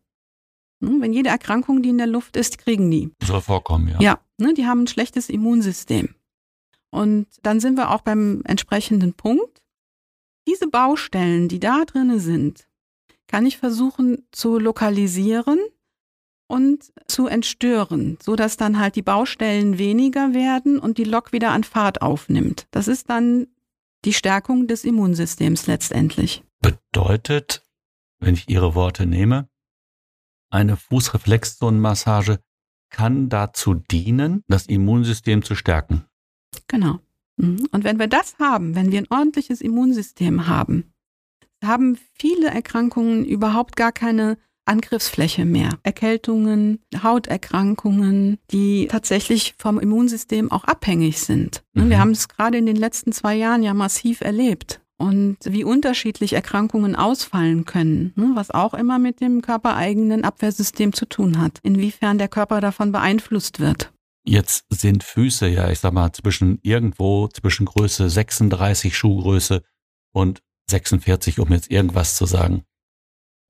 Ne, 0.79 0.95
wenn 0.99 1.13
jede 1.13 1.29
Erkrankung, 1.29 1.83
die 1.83 1.89
in 1.89 1.99
der 1.99 2.07
Luft 2.07 2.35
ist, 2.35 2.57
kriegen 2.57 2.89
die. 2.89 3.11
Soll 3.21 3.41
vorkommen, 3.41 3.89
ja. 3.89 3.99
Ja, 4.39 4.53
die 4.53 4.65
haben 4.65 4.85
ein 4.85 4.87
schlechtes 4.87 5.29
Immunsystem. 5.29 6.15
Und 6.89 7.27
dann 7.43 7.59
sind 7.59 7.77
wir 7.77 7.91
auch 7.91 8.01
beim 8.01 8.41
entsprechenden 8.45 9.13
Punkt. 9.13 9.61
Diese 10.47 10.67
Baustellen, 10.67 11.49
die 11.49 11.59
da 11.59 11.85
drin 11.85 12.17
sind, 12.17 12.67
kann 13.27 13.45
ich 13.45 13.57
versuchen 13.57 14.27
zu 14.31 14.59
lokalisieren 14.59 15.59
und 16.47 16.93
zu 17.07 17.27
entstören, 17.27 18.17
so 18.21 18.35
dass 18.35 18.57
dann 18.57 18.79
halt 18.79 18.95
die 18.95 19.01
Baustellen 19.01 19.77
weniger 19.77 20.33
werden 20.33 20.79
und 20.79 20.97
die 20.97 21.03
Lok 21.03 21.31
wieder 21.31 21.51
an 21.51 21.63
Fahrt 21.63 22.01
aufnimmt. 22.01 22.67
Das 22.71 22.87
ist 22.87 23.09
dann 23.09 23.47
die 24.05 24.13
Stärkung 24.13 24.67
des 24.67 24.83
Immunsystems 24.83 25.67
letztendlich. 25.67 26.43
Bedeutet, 26.61 27.63
wenn 28.19 28.35
ich 28.35 28.47
Ihre 28.49 28.75
Worte 28.75 29.05
nehme, 29.05 29.49
eine 30.49 30.77
Fußreflexzonenmassage 30.77 32.39
kann 32.89 33.29
dazu 33.29 33.73
dienen, 33.73 34.43
das 34.47 34.67
Immunsystem 34.67 35.43
zu 35.43 35.55
stärken. 35.55 36.05
Genau. 36.67 36.99
Mhm. 37.37 37.67
Und 37.71 37.83
wenn 37.83 37.99
wir 37.99 38.07
das 38.07 38.37
haben, 38.39 38.75
wenn 38.75 38.91
wir 38.91 38.99
ein 38.99 39.07
ordentliches 39.09 39.59
Immunsystem 39.61 40.47
haben, 40.47 40.93
haben 41.67 41.97
viele 42.13 42.47
Erkrankungen 42.47 43.25
überhaupt 43.25 43.75
gar 43.75 43.91
keine 43.91 44.37
Angriffsfläche 44.65 45.45
mehr. 45.45 45.69
Erkältungen, 45.83 46.79
Hauterkrankungen, 47.03 48.39
die 48.51 48.87
tatsächlich 48.89 49.53
vom 49.57 49.79
Immunsystem 49.79 50.51
auch 50.51 50.63
abhängig 50.63 51.21
sind. 51.21 51.63
Ne, 51.73 51.89
wir 51.89 51.97
mhm. 51.97 52.01
haben 52.01 52.11
es 52.11 52.27
gerade 52.27 52.57
in 52.57 52.65
den 52.65 52.75
letzten 52.75 53.11
zwei 53.11 53.35
Jahren 53.35 53.63
ja 53.63 53.73
massiv 53.73 54.21
erlebt. 54.21 54.81
Und 54.97 55.37
wie 55.43 55.65
unterschiedlich 55.65 56.33
Erkrankungen 56.33 56.95
ausfallen 56.95 57.65
können, 57.65 58.13
ne, 58.15 58.31
was 58.33 58.49
auch 58.49 58.73
immer 58.73 58.97
mit 58.97 59.19
dem 59.19 59.41
körpereigenen 59.41 60.23
Abwehrsystem 60.23 60.93
zu 60.93 61.05
tun 61.05 61.39
hat. 61.39 61.59
Inwiefern 61.63 62.17
der 62.17 62.29
Körper 62.29 62.61
davon 62.61 62.91
beeinflusst 62.91 63.59
wird. 63.59 63.91
Jetzt 64.27 64.65
sind 64.69 65.03
Füße 65.03 65.47
ja, 65.47 65.69
ich 65.69 65.79
sag 65.79 65.93
mal, 65.93 66.11
zwischen 66.13 66.59
irgendwo 66.63 67.27
zwischen 67.27 67.65
Größe 67.65 68.09
36 68.09 68.97
Schuhgröße 68.97 69.61
und 70.13 70.41
46, 70.69 71.39
um 71.39 71.51
jetzt 71.51 71.71
irgendwas 71.71 72.15
zu 72.15 72.25
sagen, 72.25 72.63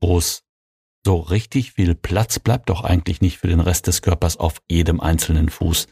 groß. 0.01 0.41
So 1.05 1.19
richtig 1.19 1.73
viel 1.73 1.93
Platz 1.93 2.39
bleibt 2.39 2.69
doch 2.69 2.83
eigentlich 2.83 3.21
nicht 3.21 3.37
für 3.37 3.47
den 3.47 3.59
Rest 3.59 3.87
des 3.87 4.01
Körpers 4.01 4.37
auf 4.37 4.59
jedem 4.67 4.99
einzelnen 4.99 5.49
Fuß. 5.49 5.87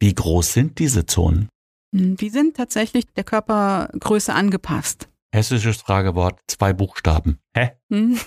Wie 0.00 0.14
groß 0.14 0.52
sind 0.52 0.78
diese 0.78 1.04
Zonen? 1.04 1.50
Hm, 1.94 2.16
die 2.16 2.30
sind 2.30 2.56
tatsächlich 2.56 3.06
der 3.12 3.24
Körpergröße 3.24 4.32
angepasst. 4.32 5.08
Hessisches 5.34 5.78
Fragewort, 5.78 6.40
zwei 6.48 6.72
Buchstaben. 6.72 7.38
Hä? 7.54 7.72
Hm. 7.92 8.18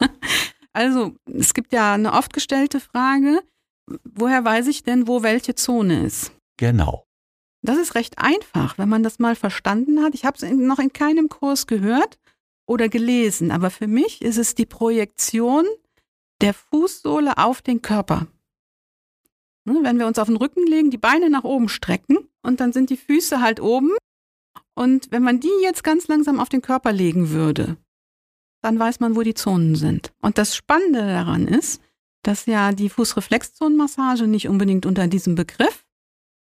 also, 0.72 1.14
es 1.32 1.54
gibt 1.54 1.72
ja 1.72 1.94
eine 1.94 2.12
oft 2.12 2.32
gestellte 2.32 2.80
Frage, 2.80 3.40
woher 4.04 4.44
weiß 4.44 4.66
ich 4.66 4.82
denn, 4.82 5.08
wo 5.08 5.22
welche 5.22 5.54
Zone 5.54 6.04
ist? 6.04 6.32
Genau. 6.58 7.04
Das 7.62 7.76
ist 7.76 7.94
recht 7.94 8.18
einfach, 8.18 8.78
wenn 8.78 8.88
man 8.88 9.02
das 9.02 9.18
mal 9.18 9.36
verstanden 9.36 10.02
hat. 10.02 10.14
Ich 10.14 10.24
habe 10.24 10.36
es 10.36 10.50
noch 10.50 10.78
in 10.78 10.92
keinem 10.92 11.28
Kurs 11.28 11.66
gehört 11.66 12.18
oder 12.66 12.88
gelesen, 12.88 13.50
aber 13.50 13.70
für 13.70 13.86
mich 13.86 14.22
ist 14.22 14.38
es 14.38 14.54
die 14.54 14.66
Projektion 14.66 15.66
der 16.40 16.54
Fußsohle 16.54 17.36
auf 17.36 17.60
den 17.60 17.82
Körper. 17.82 18.26
Ne, 19.66 19.78
wenn 19.82 19.98
wir 19.98 20.06
uns 20.06 20.18
auf 20.18 20.28
den 20.28 20.36
Rücken 20.36 20.66
legen, 20.66 20.90
die 20.90 20.98
Beine 20.98 21.28
nach 21.28 21.44
oben 21.44 21.68
strecken 21.68 22.16
und 22.42 22.60
dann 22.60 22.72
sind 22.72 22.88
die 22.88 22.96
Füße 22.96 23.40
halt 23.42 23.60
oben. 23.60 23.90
Und 24.74 25.10
wenn 25.10 25.22
man 25.22 25.40
die 25.40 25.52
jetzt 25.62 25.84
ganz 25.84 26.08
langsam 26.08 26.40
auf 26.40 26.48
den 26.48 26.62
Körper 26.62 26.92
legen 26.92 27.30
würde, 27.30 27.76
dann 28.62 28.78
weiß 28.78 29.00
man, 29.00 29.16
wo 29.16 29.22
die 29.22 29.34
Zonen 29.34 29.74
sind. 29.74 30.12
Und 30.22 30.38
das 30.38 30.56
Spannende 30.56 31.00
daran 31.00 31.46
ist, 31.46 31.82
dass 32.22 32.46
ja 32.46 32.72
die 32.72 32.88
Fußreflexzonenmassage 32.88 34.26
nicht 34.26 34.48
unbedingt 34.48 34.86
unter 34.86 35.06
diesem 35.08 35.34
Begriff, 35.34 35.84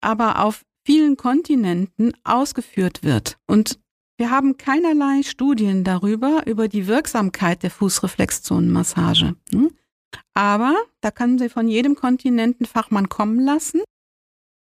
aber 0.03 0.45
auf 0.45 0.66
vielen 0.87 1.17
Kontinenten 1.17 2.13
ausgeführt 2.25 3.03
wird. 3.03 3.37
Und 3.47 3.79
wir 4.17 4.31
haben 4.31 4.57
keinerlei 4.57 5.23
Studien 5.25 5.85
darüber, 5.85 6.47
über 6.47 6.69
die 6.69 6.87
Wirksamkeit 6.87 7.63
der 7.63 7.71
Fußreflexzonenmassage. 7.71 9.35
Hm? 9.53 9.71
Aber 10.33 10.75
da 11.01 11.11
kann 11.11 11.39
sie 11.39 11.49
von 11.49 11.69
jedem 11.69 11.97
Kontinent 11.97 12.61
einen 12.61 12.67
Fachmann 12.67 13.09
kommen 13.09 13.41
lassen. 13.41 13.83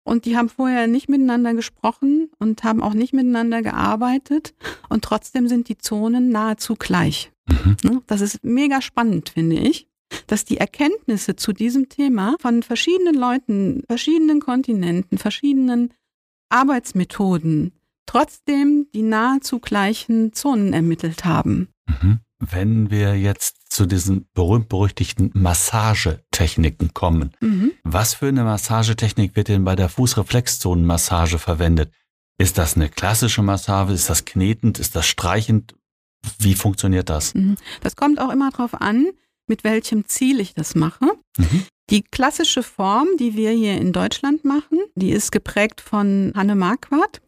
Und 0.04 0.24
die 0.24 0.36
haben 0.36 0.48
vorher 0.48 0.86
nicht 0.86 1.08
miteinander 1.08 1.52
gesprochen 1.52 2.30
und 2.38 2.64
haben 2.64 2.82
auch 2.82 2.94
nicht 2.94 3.12
miteinander 3.12 3.60
gearbeitet. 3.60 4.54
Und 4.88 5.04
trotzdem 5.04 5.48
sind 5.48 5.68
die 5.68 5.78
Zonen 5.78 6.30
nahezu 6.30 6.76
gleich. 6.76 7.30
Mhm. 7.48 7.76
Hm? 7.82 8.02
Das 8.06 8.20
ist 8.20 8.42
mega 8.42 8.80
spannend, 8.80 9.28
finde 9.28 9.56
ich 9.56 9.86
dass 10.26 10.44
die 10.44 10.58
Erkenntnisse 10.58 11.36
zu 11.36 11.52
diesem 11.52 11.88
Thema 11.88 12.36
von 12.40 12.62
verschiedenen 12.62 13.14
Leuten, 13.14 13.82
verschiedenen 13.86 14.40
Kontinenten, 14.40 15.18
verschiedenen 15.18 15.92
Arbeitsmethoden 16.48 17.72
trotzdem 18.06 18.86
die 18.94 19.02
nahezu 19.02 19.58
gleichen 19.58 20.32
Zonen 20.32 20.72
ermittelt 20.72 21.24
haben. 21.24 21.68
Mhm. 21.86 22.20
Wenn 22.38 22.90
wir 22.90 23.18
jetzt 23.18 23.72
zu 23.72 23.86
diesen 23.86 24.28
berühmt-berüchtigten 24.34 25.30
Massagetechniken 25.34 26.94
kommen, 26.94 27.32
mhm. 27.40 27.72
was 27.82 28.14
für 28.14 28.28
eine 28.28 28.44
Massagetechnik 28.44 29.36
wird 29.36 29.48
denn 29.48 29.64
bei 29.64 29.74
der 29.74 29.88
Fußreflexzonenmassage 29.88 31.38
verwendet? 31.38 31.92
Ist 32.38 32.58
das 32.58 32.76
eine 32.76 32.90
klassische 32.90 33.42
Massage? 33.42 33.92
Ist 33.92 34.10
das 34.10 34.26
knetend? 34.26 34.78
Ist 34.78 34.94
das 34.94 35.06
streichend? 35.06 35.74
Wie 36.38 36.54
funktioniert 36.54 37.08
das? 37.08 37.34
Mhm. 37.34 37.56
Das 37.80 37.96
kommt 37.96 38.20
auch 38.20 38.30
immer 38.30 38.50
darauf 38.50 38.74
an, 38.74 39.06
mit 39.46 39.64
welchem 39.64 40.06
Ziel 40.06 40.40
ich 40.40 40.54
das 40.54 40.74
mache. 40.74 41.06
Mhm. 41.38 41.64
Die 41.90 42.02
klassische 42.02 42.62
Form, 42.62 43.08
die 43.18 43.36
wir 43.36 43.50
hier 43.50 43.76
in 43.80 43.92
Deutschland 43.92 44.44
machen, 44.44 44.80
die 44.96 45.12
ist 45.12 45.30
geprägt 45.30 45.80
von 45.80 46.32
Hanne 46.34 46.56
Marquardt. 46.56 47.22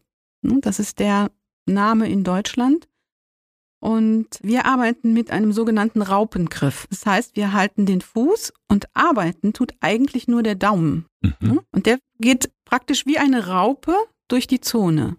Hm, 0.45 0.61
das 0.61 0.79
ist 0.79 0.99
der 0.99 1.31
Name 1.65 2.09
in 2.09 2.23
Deutschland. 2.23 2.87
Und 3.81 4.27
wir 4.41 4.65
arbeiten 4.65 5.13
mit 5.13 5.31
einem 5.31 5.53
sogenannten 5.53 6.01
Raupengriff. 6.01 6.87
Das 6.89 7.05
heißt, 7.05 7.37
wir 7.37 7.53
halten 7.53 7.85
den 7.85 8.01
Fuß 8.01 8.51
und 8.67 8.93
arbeiten 8.93 9.53
tut 9.53 9.73
eigentlich 9.79 10.27
nur 10.27 10.43
der 10.43 10.55
Daumen. 10.55 11.05
Mhm. 11.21 11.35
Hm, 11.39 11.61
und 11.71 11.85
der 11.85 11.99
geht 12.19 12.51
praktisch 12.65 13.05
wie 13.05 13.17
eine 13.17 13.47
Raupe 13.47 13.95
durch 14.27 14.47
die 14.47 14.59
Zone. 14.59 15.15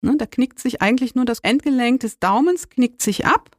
Ne, 0.00 0.16
da 0.16 0.24
knickt 0.24 0.58
sich 0.58 0.80
eigentlich 0.80 1.14
nur 1.14 1.26
das 1.26 1.40
Endgelenk 1.40 2.00
des 2.00 2.18
Daumens, 2.18 2.70
knickt 2.70 3.02
sich 3.02 3.26
ab 3.26 3.50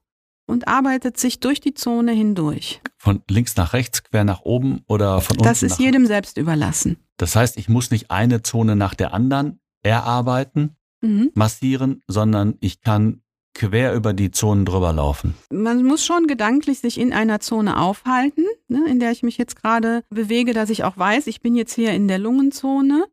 und 0.46 0.68
arbeitet 0.68 1.18
sich 1.18 1.40
durch 1.40 1.60
die 1.60 1.74
Zone 1.74 2.12
hindurch. 2.12 2.82
Von 2.98 3.22
links 3.30 3.56
nach 3.56 3.74
rechts, 3.74 4.04
quer 4.04 4.24
nach 4.24 4.42
oben 4.42 4.82
oder 4.88 5.22
von 5.22 5.38
unten? 5.38 5.48
Das 5.48 5.64
ist 5.64 5.80
jedem 5.80 6.06
selbst 6.06 6.38
überlassen. 6.38 6.98
Das 7.18 7.36
heißt, 7.36 7.58
ich 7.58 7.70
muss 7.70 7.92
nicht 7.92 8.12
eine 8.12 8.42
Zone 8.42 8.76
nach 8.76 8.94
der 8.94 9.14
anderen 9.14 9.60
erarbeiten, 9.82 10.76
mhm. 11.02 11.32
massieren, 11.34 12.02
sondern 12.08 12.56
ich 12.60 12.82
kann 12.82 13.22
quer 13.54 13.94
über 13.94 14.14
die 14.14 14.32
Zonen 14.32 14.66
drüber 14.66 14.92
laufen. 14.92 15.34
Man 15.50 15.84
muss 15.84 16.06
schon 16.06 16.28
gedanklich 16.28 16.80
sich 16.80 17.00
in 17.00 17.14
einer 17.14 17.40
Zone 17.40 17.80
aufhalten, 17.80 18.44
ne, 18.68 18.86
in 18.88 19.00
der 19.00 19.12
ich 19.12 19.24
mich 19.24 19.38
jetzt 19.38 19.56
gerade 19.56 20.04
bewege, 20.10 20.54
dass 20.54 20.70
ich 20.70 20.84
auch 20.84 20.98
weiß, 20.98 21.28
ich 21.28 21.42
bin 21.42 21.56
jetzt 21.56 21.74
hier 21.74 21.94
in 21.94 22.08
der 22.08 22.20
Lungenzone. 22.20 23.06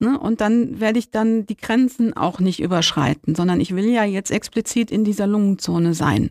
Ne, 0.00 0.16
und 0.16 0.40
dann 0.40 0.78
werde 0.78 1.00
ich 1.00 1.10
dann 1.10 1.44
die 1.46 1.56
Grenzen 1.56 2.16
auch 2.16 2.38
nicht 2.38 2.60
überschreiten, 2.60 3.34
sondern 3.34 3.60
ich 3.60 3.74
will 3.74 3.86
ja 3.86 4.04
jetzt 4.04 4.30
explizit 4.30 4.92
in 4.92 5.02
dieser 5.02 5.26
Lungenzone 5.26 5.92
sein. 5.92 6.30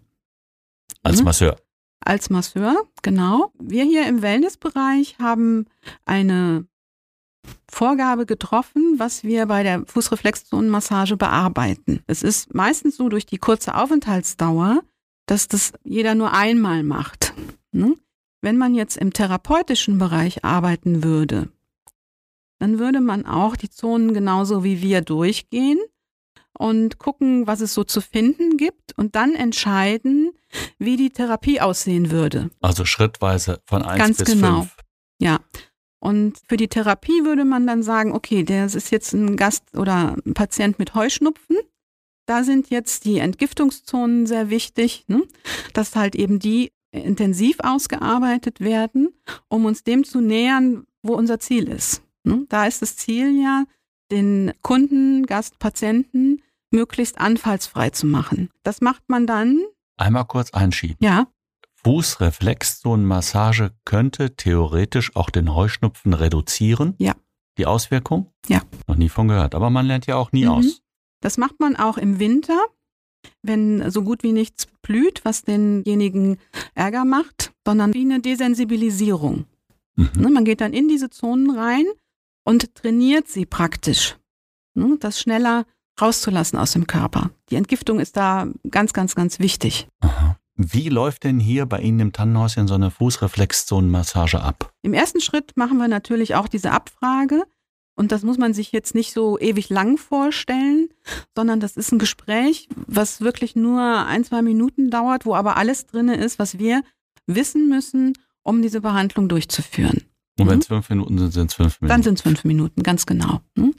Als 1.07 1.19
mhm. 1.19 1.25
Masseur. 1.25 1.55
Als 2.01 2.29
Masseur, 2.29 2.75
genau. 3.01 3.53
Wir 3.59 3.85
hier 3.85 4.07
im 4.07 4.21
Wellnessbereich 4.21 5.17
haben 5.19 5.65
eine 6.05 6.67
Vorgabe 7.71 8.25
getroffen, 8.25 8.95
was 8.97 9.23
wir 9.23 9.45
bei 9.45 9.63
der 9.63 9.85
Fußreflexzonenmassage 9.85 11.15
bearbeiten. 11.15 12.01
Es 12.07 12.23
ist 12.23 12.53
meistens 12.53 12.97
so 12.97 13.07
durch 13.07 13.25
die 13.25 13.37
kurze 13.37 13.75
Aufenthaltsdauer, 13.75 14.81
dass 15.27 15.47
das 15.47 15.71
jeder 15.85 16.13
nur 16.13 16.33
einmal 16.33 16.83
macht. 16.83 17.33
Ne? 17.71 17.95
Wenn 18.41 18.57
man 18.57 18.75
jetzt 18.75 18.97
im 18.97 19.13
therapeutischen 19.13 19.97
Bereich 19.97 20.43
arbeiten 20.43 21.05
würde, 21.05 21.49
dann 22.59 22.79
würde 22.79 22.99
man 22.99 23.25
auch 23.25 23.55
die 23.55 23.69
Zonen 23.69 24.13
genauso 24.13 24.65
wie 24.65 24.81
wir 24.81 25.01
durchgehen 25.01 25.79
und 26.57 26.97
gucken, 26.97 27.45
was 27.45 27.61
es 27.61 27.73
so 27.73 27.83
zu 27.83 28.01
finden 28.01 28.57
gibt 28.57 28.97
und 28.97 29.15
dann 29.15 29.35
entscheiden, 29.35 30.31
wie 30.79 30.97
die 30.97 31.11
Therapie 31.11 31.61
aussehen 31.61 32.09
würde. 32.11 32.49
Also 32.61 32.83
schrittweise 32.85 33.61
von 33.65 33.83
1 33.83 33.99
Ganz 33.99 34.17
bis 34.17 34.31
genau. 34.33 34.61
5. 34.61 34.75
Ja. 35.21 35.39
Und 35.99 36.37
für 36.47 36.57
die 36.57 36.67
Therapie 36.67 37.23
würde 37.23 37.45
man 37.45 37.67
dann 37.67 37.83
sagen, 37.83 38.13
okay, 38.13 38.43
der 38.43 38.65
ist 38.65 38.91
jetzt 38.91 39.13
ein 39.13 39.35
Gast 39.35 39.63
oder 39.75 40.15
ein 40.25 40.33
Patient 40.33 40.79
mit 40.79 40.95
Heuschnupfen. 40.95 41.57
Da 42.25 42.43
sind 42.43 42.69
jetzt 42.69 43.05
die 43.05 43.19
Entgiftungszonen 43.19 44.25
sehr 44.25 44.49
wichtig, 44.49 45.05
ne? 45.07 45.23
dass 45.73 45.95
halt 45.95 46.15
eben 46.15 46.39
die 46.39 46.71
intensiv 46.91 47.57
ausgearbeitet 47.59 48.59
werden, 48.59 49.09
um 49.47 49.65
uns 49.65 49.83
dem 49.83 50.03
zu 50.03 50.21
nähern, 50.21 50.85
wo 51.01 51.13
unser 51.13 51.39
Ziel 51.39 51.67
ist. 51.67 52.01
Ne? 52.23 52.45
Da 52.49 52.65
ist 52.65 52.81
das 52.81 52.95
Ziel 52.95 53.41
ja, 53.41 53.65
den 54.11 54.53
Kunden, 54.61 55.25
Gast, 55.25 55.59
Patienten 55.59 56.41
möglichst 56.71 57.19
anfallsfrei 57.19 57.89
zu 57.89 58.07
machen. 58.07 58.49
Das 58.63 58.81
macht 58.81 59.03
man 59.07 59.27
dann. 59.27 59.63
Einmal 59.97 60.25
kurz 60.25 60.51
einschieben. 60.51 60.97
Ja. 60.99 61.27
Fußreflexzonenmassage 61.83 63.71
könnte 63.85 64.35
theoretisch 64.35 65.15
auch 65.15 65.29
den 65.29 65.53
Heuschnupfen 65.53 66.13
reduzieren. 66.13 66.95
Ja. 66.97 67.13
Die 67.57 67.65
Auswirkung? 67.65 68.31
Ja. 68.47 68.61
Noch 68.87 68.95
nie 68.95 69.09
von 69.09 69.27
gehört. 69.27 69.55
Aber 69.55 69.69
man 69.69 69.85
lernt 69.85 70.05
ja 70.05 70.15
auch 70.15 70.31
nie 70.31 70.45
mhm. 70.45 70.51
aus. 70.51 70.81
Das 71.21 71.37
macht 71.37 71.59
man 71.59 71.75
auch 71.75 71.97
im 71.97 72.19
Winter, 72.19 72.57
wenn 73.41 73.89
so 73.89 74.03
gut 74.03 74.23
wie 74.23 74.31
nichts 74.31 74.67
blüht, 74.81 75.25
was 75.25 75.43
denjenigen 75.43 76.37
Ärger 76.75 77.05
macht, 77.05 77.53
sondern 77.65 77.93
wie 77.93 78.01
eine 78.01 78.19
Desensibilisierung. 78.19 79.45
Mhm. 79.95 80.09
Ne, 80.15 80.29
man 80.29 80.45
geht 80.45 80.61
dann 80.61 80.73
in 80.73 80.87
diese 80.87 81.09
Zonen 81.09 81.49
rein 81.49 81.85
und 82.43 82.75
trainiert 82.75 83.27
sie 83.27 83.45
praktisch, 83.45 84.15
ne, 84.75 84.97
das 84.99 85.19
schneller 85.19 85.65
rauszulassen 86.01 86.57
aus 86.59 86.71
dem 86.71 86.87
Körper. 86.87 87.31
Die 87.49 87.55
Entgiftung 87.55 87.99
ist 87.99 88.17
da 88.17 88.47
ganz, 88.69 88.93
ganz, 88.93 89.15
ganz 89.15 89.39
wichtig. 89.39 89.87
Aha. 90.01 90.37
Wie 90.59 90.89
läuft 90.89 91.23
denn 91.23 91.39
hier 91.39 91.67
bei 91.67 91.79
Ihnen 91.79 91.99
im 91.99 92.11
Tannenhäuschen 92.13 92.67
so 92.67 92.73
eine 92.73 92.89
Fußreflexzonenmassage 92.89 94.41
ab? 94.41 94.73
Im 94.81 94.93
ersten 94.93 95.21
Schritt 95.21 95.55
machen 95.55 95.77
wir 95.77 95.87
natürlich 95.87 96.33
auch 96.33 96.47
diese 96.47 96.71
Abfrage. 96.71 97.43
Und 97.95 98.11
das 98.11 98.23
muss 98.23 98.37
man 98.37 98.53
sich 98.53 98.71
jetzt 98.71 98.93
nicht 98.93 99.11
so 99.11 99.39
ewig 99.39 99.69
lang 99.69 99.97
vorstellen, 99.97 100.89
sondern 101.35 101.59
das 101.59 101.77
ist 101.77 101.91
ein 101.91 101.99
Gespräch, 101.99 102.69
was 102.85 103.21
wirklich 103.21 103.55
nur 103.55 103.81
ein, 103.81 104.23
zwei 104.23 104.41
Minuten 104.43 104.91
dauert, 104.91 105.25
wo 105.25 105.35
aber 105.35 105.57
alles 105.57 105.87
drin 105.87 106.09
ist, 106.09 106.37
was 106.37 106.59
wir 106.59 106.83
wissen 107.25 107.69
müssen, 107.69 108.13
um 108.43 108.61
diese 108.61 108.81
Behandlung 108.81 109.29
durchzuführen. 109.29 110.03
Und 110.39 110.47
wenn 110.47 110.59
es 110.59 110.67
fünf 110.67 110.89
Minuten 110.89 111.17
sind, 111.17 111.31
sind 111.31 111.49
es 111.49 111.55
fünf 111.55 111.81
Minuten. 111.81 111.89
Dann 111.89 112.03
sind 112.03 112.15
es 112.15 112.21
fünf 112.21 112.43
Minuten, 112.43 112.83
ganz 112.83 113.05
genau. 113.07 113.41
Hm? 113.57 113.73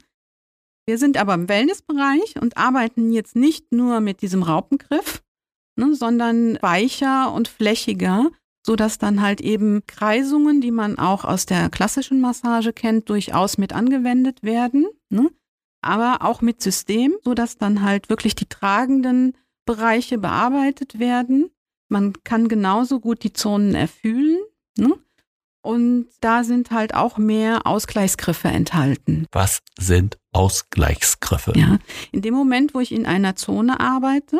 Wir 0.89 0.97
sind 0.97 1.17
aber 1.17 1.35
im 1.35 1.47
Wellnessbereich 1.47 2.41
und 2.41 2.57
arbeiten 2.57 3.11
jetzt 3.11 3.35
nicht 3.35 3.71
nur 3.71 3.99
mit 3.99 4.23
diesem 4.23 4.41
Raupengriff, 4.41 5.21
ne, 5.75 5.93
sondern 5.93 6.57
weicher 6.63 7.31
und 7.31 7.47
flächiger, 7.47 8.31
so 8.65 8.75
dass 8.75 8.97
dann 8.97 9.21
halt 9.21 9.39
eben 9.39 9.85
Kreisungen, 9.85 10.61
die 10.61 10.71
man 10.71 10.97
auch 10.97 11.25
aus 11.25 11.45
der 11.45 11.69
klassischen 11.69 12.21
Massage 12.21 12.73
kennt, 12.73 13.07
durchaus 13.07 13.59
mit 13.59 13.71
angewendet 13.71 14.41
werden. 14.41 14.87
Ne? 15.11 15.29
Aber 15.83 16.25
auch 16.27 16.41
mit 16.41 16.59
System, 16.59 17.13
so 17.23 17.35
dass 17.35 17.59
dann 17.59 17.83
halt 17.83 18.09
wirklich 18.09 18.33
die 18.33 18.49
tragenden 18.49 19.37
Bereiche 19.67 20.17
bearbeitet 20.17 20.97
werden. 20.97 21.51
Man 21.87 22.13
kann 22.23 22.47
genauso 22.47 22.99
gut 22.99 23.21
die 23.21 23.33
Zonen 23.33 23.75
erfühlen. 23.75 24.39
Ne? 24.75 24.97
Und 25.61 26.07
da 26.21 26.43
sind 26.43 26.71
halt 26.71 26.93
auch 26.93 27.17
mehr 27.17 27.67
Ausgleichsgriffe 27.67 28.47
enthalten. 28.47 29.27
Was 29.31 29.61
sind 29.77 30.17
Ausgleichsgriffe? 30.31 31.53
Ja, 31.55 31.79
in 32.11 32.21
dem 32.21 32.33
Moment, 32.33 32.73
wo 32.73 32.79
ich 32.79 32.91
in 32.91 33.05
einer 33.05 33.35
Zone 33.35 33.79
arbeite, 33.79 34.39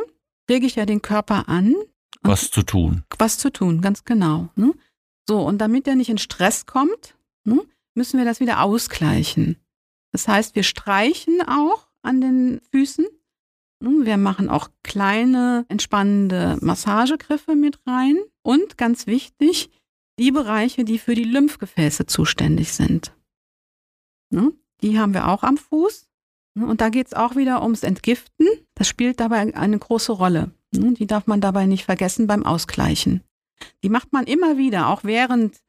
rege 0.49 0.65
ich 0.65 0.75
ja 0.75 0.85
den 0.85 1.01
Körper 1.01 1.49
an. 1.49 1.75
Was 2.21 2.51
zu 2.51 2.63
tun. 2.63 3.03
Was 3.17 3.37
zu 3.37 3.51
tun, 3.51 3.81
ganz 3.81 4.05
genau. 4.05 4.49
Ne? 4.55 4.73
So, 5.27 5.41
und 5.41 5.59
damit 5.59 5.87
er 5.87 5.95
nicht 5.95 6.09
in 6.09 6.17
Stress 6.17 6.65
kommt, 6.65 7.15
ne, 7.43 7.61
müssen 7.93 8.17
wir 8.17 8.25
das 8.25 8.39
wieder 8.39 8.61
ausgleichen. 8.61 9.57
Das 10.11 10.27
heißt, 10.27 10.55
wir 10.55 10.63
streichen 10.63 11.41
auch 11.47 11.87
an 12.01 12.21
den 12.21 12.61
Füßen. 12.71 13.05
Ne? 13.81 14.05
Wir 14.05 14.17
machen 14.17 14.49
auch 14.49 14.69
kleine, 14.83 15.65
entspannende 15.69 16.57
Massagegriffe 16.61 17.55
mit 17.55 17.79
rein. 17.85 18.17
Und 18.41 18.77
ganz 18.77 19.05
wichtig, 19.05 19.69
die 20.19 20.31
Bereiche, 20.31 20.83
die 20.83 20.99
für 20.99 21.15
die 21.15 21.23
Lymphgefäße 21.23 22.05
zuständig 22.05 22.73
sind. 22.73 23.15
Ne? 24.29 24.51
Die 24.81 24.99
haben 24.99 25.13
wir 25.13 25.27
auch 25.27 25.43
am 25.43 25.57
Fuß. 25.57 26.07
Ne? 26.55 26.67
Und 26.67 26.81
da 26.81 26.89
geht 26.89 27.07
es 27.07 27.13
auch 27.13 27.35
wieder 27.35 27.63
ums 27.63 27.83
Entgiften. 27.83 28.47
Das 28.75 28.87
spielt 28.87 29.19
dabei 29.19 29.55
eine 29.55 29.79
große 29.79 30.11
Rolle. 30.11 30.51
Ne? 30.71 30.93
Die 30.93 31.07
darf 31.07 31.25
man 31.25 31.41
dabei 31.41 31.65
nicht 31.65 31.85
vergessen 31.85 32.27
beim 32.27 32.45
Ausgleichen. 32.45 33.23
Die 33.83 33.89
macht 33.89 34.13
man 34.13 34.25
immer 34.25 34.57
wieder, 34.57 34.87
auch 34.87 35.03
während 35.03 35.59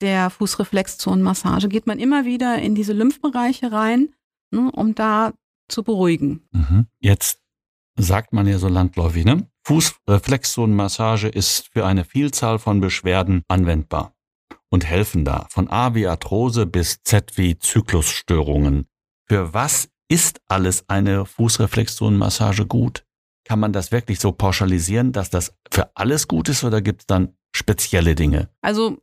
der 0.00 0.30
Fußreflexzonenmassage 0.30 1.68
geht 1.68 1.86
man 1.86 1.98
immer 1.98 2.24
wieder 2.24 2.60
in 2.60 2.74
diese 2.74 2.92
Lymphbereiche 2.92 3.72
rein, 3.72 4.14
um 4.52 4.94
da 4.94 5.32
zu 5.68 5.82
beruhigen. 5.82 6.42
Mhm. 6.52 6.86
Jetzt 7.00 7.40
sagt 7.96 8.32
man 8.32 8.46
ja 8.46 8.58
so 8.58 8.68
landläufig, 8.68 9.24
ne? 9.24 9.48
Fußreflexzonenmassage 9.66 11.26
ist 11.26 11.70
für 11.72 11.84
eine 11.84 12.04
Vielzahl 12.04 12.60
von 12.60 12.80
Beschwerden 12.80 13.42
anwendbar 13.48 14.14
und 14.70 14.84
helfen 14.84 15.24
da, 15.24 15.48
von 15.50 15.68
A 15.68 15.92
wie 15.96 16.06
Arthrose 16.06 16.66
bis 16.66 17.02
Z 17.02 17.36
wie 17.36 17.58
Zyklusstörungen. 17.58 18.86
Für 19.28 19.54
was 19.54 19.88
ist 20.08 20.40
alles 20.46 20.88
eine 20.88 21.26
Fußreflexzonenmassage 21.26 22.66
gut? 22.66 23.04
Kann 23.44 23.58
man 23.58 23.72
das 23.72 23.90
wirklich 23.90 24.20
so 24.20 24.30
pauschalisieren, 24.30 25.10
dass 25.10 25.30
das 25.30 25.52
für 25.72 25.90
alles 25.96 26.28
gut 26.28 26.48
ist 26.48 26.62
oder 26.62 26.80
gibt 26.80 27.02
es 27.02 27.06
dann 27.06 27.36
spezielle 27.52 28.14
Dinge? 28.14 28.48
Also 28.60 28.98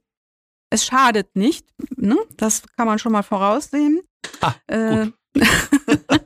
es 0.70 0.86
schadet 0.86 1.36
nicht, 1.36 1.68
ne? 1.98 2.16
das 2.38 2.64
kann 2.78 2.88
man 2.88 3.00
schon 3.00 3.12
mal 3.12 3.24
voraussehen. 3.24 4.02
Ah, 4.40 4.54
äh, 4.68 5.08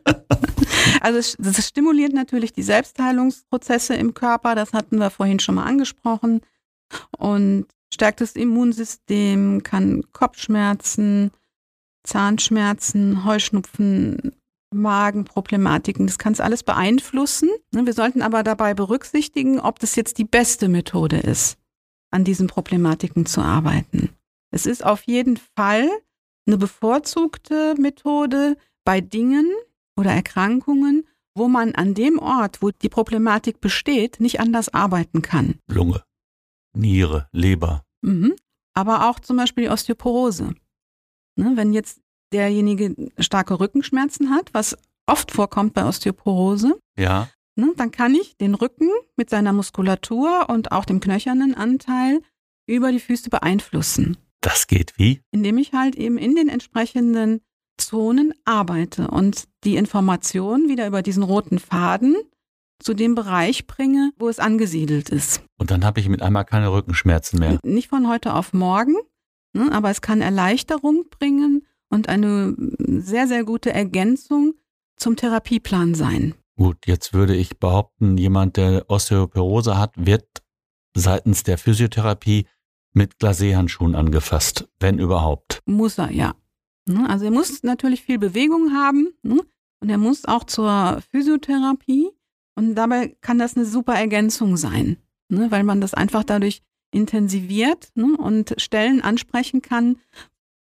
Also 1.07 1.19
es, 1.19 1.37
stimuliert 1.65 2.11
natürlich 2.11 2.51
die 2.51 2.63
Selbstheilungsprozesse 2.63 3.95
im 3.95 4.13
Körper, 4.13 4.55
das 4.55 4.73
hatten 4.73 4.97
wir 4.97 5.09
vorhin 5.09 5.39
schon 5.39 5.55
mal 5.55 5.63
angesprochen. 5.63 6.41
Und 7.17 7.65
stärkt 7.93 8.19
das 8.19 8.33
Immunsystem, 8.33 9.63
kann 9.63 10.03
Kopfschmerzen, 10.11 11.31
Zahnschmerzen, 12.03 13.23
Heuschnupfen, 13.23 14.33
Magenproblematiken, 14.73 16.07
das 16.07 16.17
kann 16.17 16.33
es 16.33 16.41
alles 16.41 16.63
beeinflussen. 16.63 17.51
Ne, 17.71 17.85
wir 17.85 17.93
sollten 17.93 18.21
aber 18.21 18.43
dabei 18.43 18.73
berücksichtigen, 18.73 19.61
ob 19.61 19.79
das 19.79 19.95
jetzt 19.95 20.17
die 20.17 20.25
beste 20.25 20.67
Methode 20.67 21.19
ist, 21.19 21.57
an 22.11 22.25
diesen 22.25 22.47
Problematiken 22.47 23.25
zu 23.25 23.39
arbeiten. 23.39 24.09
Es 24.51 24.65
ist 24.65 24.83
auf 24.83 25.03
jeden 25.03 25.39
Fall 25.55 25.87
eine 26.45 26.57
bevorzugte 26.57 27.75
Methode 27.77 28.57
bei 28.83 28.99
Dingen, 28.99 29.49
oder 29.97 30.11
Erkrankungen, 30.11 31.07
wo 31.35 31.47
man 31.47 31.75
an 31.75 31.93
dem 31.93 32.19
Ort, 32.19 32.61
wo 32.61 32.71
die 32.71 32.89
Problematik 32.89 33.59
besteht, 33.59 34.19
nicht 34.19 34.39
anders 34.39 34.73
arbeiten 34.73 35.21
kann. 35.21 35.59
Lunge, 35.67 36.03
Niere, 36.73 37.27
Leber. 37.31 37.83
Mhm. 38.01 38.35
Aber 38.73 39.09
auch 39.09 39.19
zum 39.19 39.37
Beispiel 39.37 39.65
die 39.65 39.69
Osteoporose. 39.69 40.53
Ne, 41.35 41.51
wenn 41.55 41.73
jetzt 41.73 42.01
derjenige 42.31 42.95
starke 43.19 43.59
Rückenschmerzen 43.59 44.31
hat, 44.31 44.53
was 44.53 44.77
oft 45.05 45.31
vorkommt 45.31 45.73
bei 45.73 45.85
Osteoporose, 45.85 46.79
ja. 46.97 47.29
ne, 47.55 47.73
dann 47.77 47.91
kann 47.91 48.15
ich 48.15 48.37
den 48.37 48.55
Rücken 48.55 48.89
mit 49.15 49.29
seiner 49.29 49.53
Muskulatur 49.53 50.49
und 50.49 50.71
auch 50.71 50.85
dem 50.85 50.99
knöchernen 50.99 51.55
Anteil 51.55 52.21
über 52.67 52.91
die 52.91 52.99
Füße 52.99 53.29
beeinflussen. 53.29 54.17
Das 54.41 54.67
geht 54.67 54.97
wie? 54.97 55.21
Indem 55.31 55.57
ich 55.57 55.73
halt 55.73 55.95
eben 55.95 56.17
in 56.17 56.35
den 56.35 56.49
entsprechenden 56.49 57.41
Zonen 57.77 58.33
arbeite 58.45 59.07
und 59.09 59.45
die 59.63 59.75
Information 59.75 60.69
wieder 60.69 60.87
über 60.87 61.01
diesen 61.01 61.23
roten 61.23 61.59
Faden 61.59 62.15
zu 62.79 62.93
dem 62.93 63.15
Bereich 63.15 63.67
bringe, 63.67 64.11
wo 64.17 64.29
es 64.29 64.39
angesiedelt 64.39 65.09
ist. 65.09 65.41
Und 65.57 65.71
dann 65.71 65.83
habe 65.83 65.99
ich 65.99 66.09
mit 66.09 66.21
einmal 66.21 66.45
keine 66.45 66.71
Rückenschmerzen 66.71 67.39
mehr. 67.39 67.59
Nicht 67.63 67.89
von 67.89 68.07
heute 68.07 68.33
auf 68.33 68.53
morgen, 68.53 68.95
ne, 69.53 69.71
aber 69.71 69.89
es 69.89 70.01
kann 70.01 70.21
Erleichterung 70.21 71.05
bringen 71.09 71.65
und 71.89 72.09
eine 72.09 72.55
sehr, 72.57 73.27
sehr 73.27 73.43
gute 73.43 73.73
Ergänzung 73.73 74.53
zum 74.97 75.15
Therapieplan 75.15 75.95
sein. 75.95 76.35
Gut, 76.55 76.87
jetzt 76.87 77.13
würde 77.13 77.35
ich 77.35 77.59
behaupten, 77.59 78.17
jemand, 78.17 78.57
der 78.57 78.89
Osteoporose 78.89 79.77
hat, 79.77 79.93
wird 79.95 80.25
seitens 80.95 81.43
der 81.43 81.57
Physiotherapie 81.57 82.47
mit 82.93 83.17
Glacé-Handschuhen 83.19 83.95
angefasst, 83.95 84.67
wenn 84.79 84.97
überhaupt. 84.97 85.61
Muss 85.65 85.99
er, 85.99 86.11
ja. 86.11 86.33
Ne? 86.87 87.09
Also 87.09 87.25
er 87.25 87.31
muss 87.31 87.63
natürlich 87.63 88.01
viel 88.01 88.19
Bewegung 88.19 88.73
haben 88.73 89.09
ne? 89.21 89.41
und 89.81 89.89
er 89.89 89.97
muss 89.97 90.25
auch 90.25 90.43
zur 90.43 91.01
Physiotherapie 91.11 92.09
und 92.55 92.75
dabei 92.75 93.15
kann 93.21 93.39
das 93.39 93.55
eine 93.55 93.65
super 93.65 93.93
Ergänzung 93.93 94.57
sein, 94.57 94.97
ne? 95.29 95.51
weil 95.51 95.63
man 95.63 95.81
das 95.81 95.93
einfach 95.93 96.23
dadurch 96.23 96.61
intensiviert 96.91 97.91
und 97.95 98.55
Stellen 98.57 99.01
ansprechen 99.01 99.61
kann, 99.61 99.97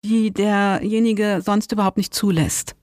die 0.04 0.32
derjenige 0.32 1.40
sonst 1.44 1.72
überhaupt 1.72 1.96
nicht 1.96 2.14
zulässt. 2.14 2.74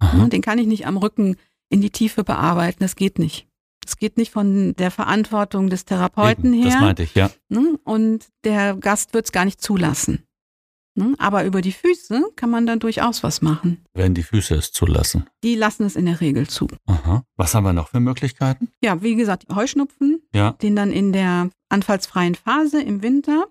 Aha. 0.00 0.26
Den 0.26 0.42
kann 0.42 0.58
ich 0.58 0.66
nicht 0.66 0.86
am 0.86 0.96
Rücken 0.96 1.36
in 1.70 1.80
die 1.80 1.90
Tiefe 1.90 2.24
bearbeiten, 2.24 2.80
das 2.80 2.96
geht 2.96 3.18
nicht. 3.18 3.46
Es 3.86 3.96
geht 3.96 4.18
nicht 4.18 4.30
von 4.30 4.74
der 4.76 4.90
Verantwortung 4.90 5.70
des 5.70 5.86
Therapeuten 5.86 6.52
Eben, 6.52 6.62
her. 6.62 6.72
Das 6.72 6.80
meinte 6.80 7.02
ich, 7.02 7.14
ja. 7.14 7.30
Und 7.84 8.26
der 8.44 8.76
Gast 8.76 9.14
wird 9.14 9.24
es 9.24 9.32
gar 9.32 9.46
nicht 9.46 9.62
zulassen. 9.62 10.27
Ne? 10.98 11.14
Aber 11.18 11.44
über 11.44 11.60
die 11.60 11.70
Füße 11.70 12.32
kann 12.34 12.50
man 12.50 12.66
dann 12.66 12.80
durchaus 12.80 13.22
was 13.22 13.40
machen. 13.40 13.84
Wenn 13.94 14.14
die 14.14 14.24
Füße 14.24 14.56
es 14.56 14.72
zulassen. 14.72 15.26
Die 15.44 15.54
lassen 15.54 15.84
es 15.84 15.94
in 15.94 16.06
der 16.06 16.20
Regel 16.20 16.48
zu. 16.48 16.66
Aha. 16.86 17.22
Was 17.36 17.54
haben 17.54 17.62
wir 17.62 17.72
noch 17.72 17.90
für 17.90 18.00
Möglichkeiten? 18.00 18.68
Ja, 18.82 19.00
wie 19.00 19.14
gesagt, 19.14 19.46
Heuschnupfen, 19.54 20.20
ja. 20.34 20.52
den 20.60 20.74
dann 20.74 20.90
in 20.90 21.12
der 21.12 21.50
anfallsfreien 21.68 22.34
Phase 22.34 22.82
im 22.82 23.00
Winter, 23.02 23.46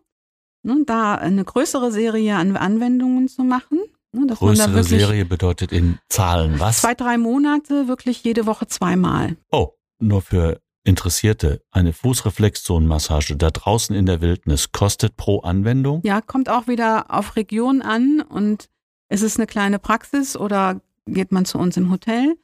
ne, 0.64 0.84
da 0.86 1.16
eine 1.16 1.46
größere 1.46 1.90
Serie 1.90 2.36
an 2.36 2.58
Anwendungen 2.58 3.30
zu 3.30 3.46
machen. 3.46 3.80
Ne, 4.12 4.28
größere 4.28 4.84
Serie 4.84 5.24
bedeutet 5.24 5.72
in 5.72 6.00
Zahlen 6.10 6.60
was? 6.60 6.82
Zwei, 6.82 6.96
drei 6.96 7.18
Monate, 7.18 7.88
wirklich 7.88 8.26
jede 8.26 8.46
Woche 8.46 8.68
zweimal. 8.68 9.38
Oh, 9.52 9.70
nur 10.00 10.22
für 10.22 10.60
Interessierte, 10.88 11.62
eine 11.70 11.92
Fußreflexzonenmassage 11.92 13.36
da 13.36 13.52
draußen 13.52 13.94
in 13.94 14.06
der 14.06 14.22
Wildnis 14.22 14.72
kostet 14.72 15.18
pro 15.18 15.42
Anwendung? 15.42 16.02
Ja, 16.06 16.22
kommt 16.22 16.48
auch 16.48 16.68
wieder 16.68 17.08
auf 17.10 17.36
Region 17.36 17.82
an 17.82 18.22
und 18.22 18.70
ist 19.10 19.22
es 19.22 19.36
eine 19.36 19.48
kleine 19.48 19.80
Praxis 19.80 20.38
oder 20.38 20.80
geht 21.06 21.34
man 21.34 21.44
zu 21.44 21.58
uns 21.58 21.76
im 21.76 21.92
Hotel? 21.92 22.38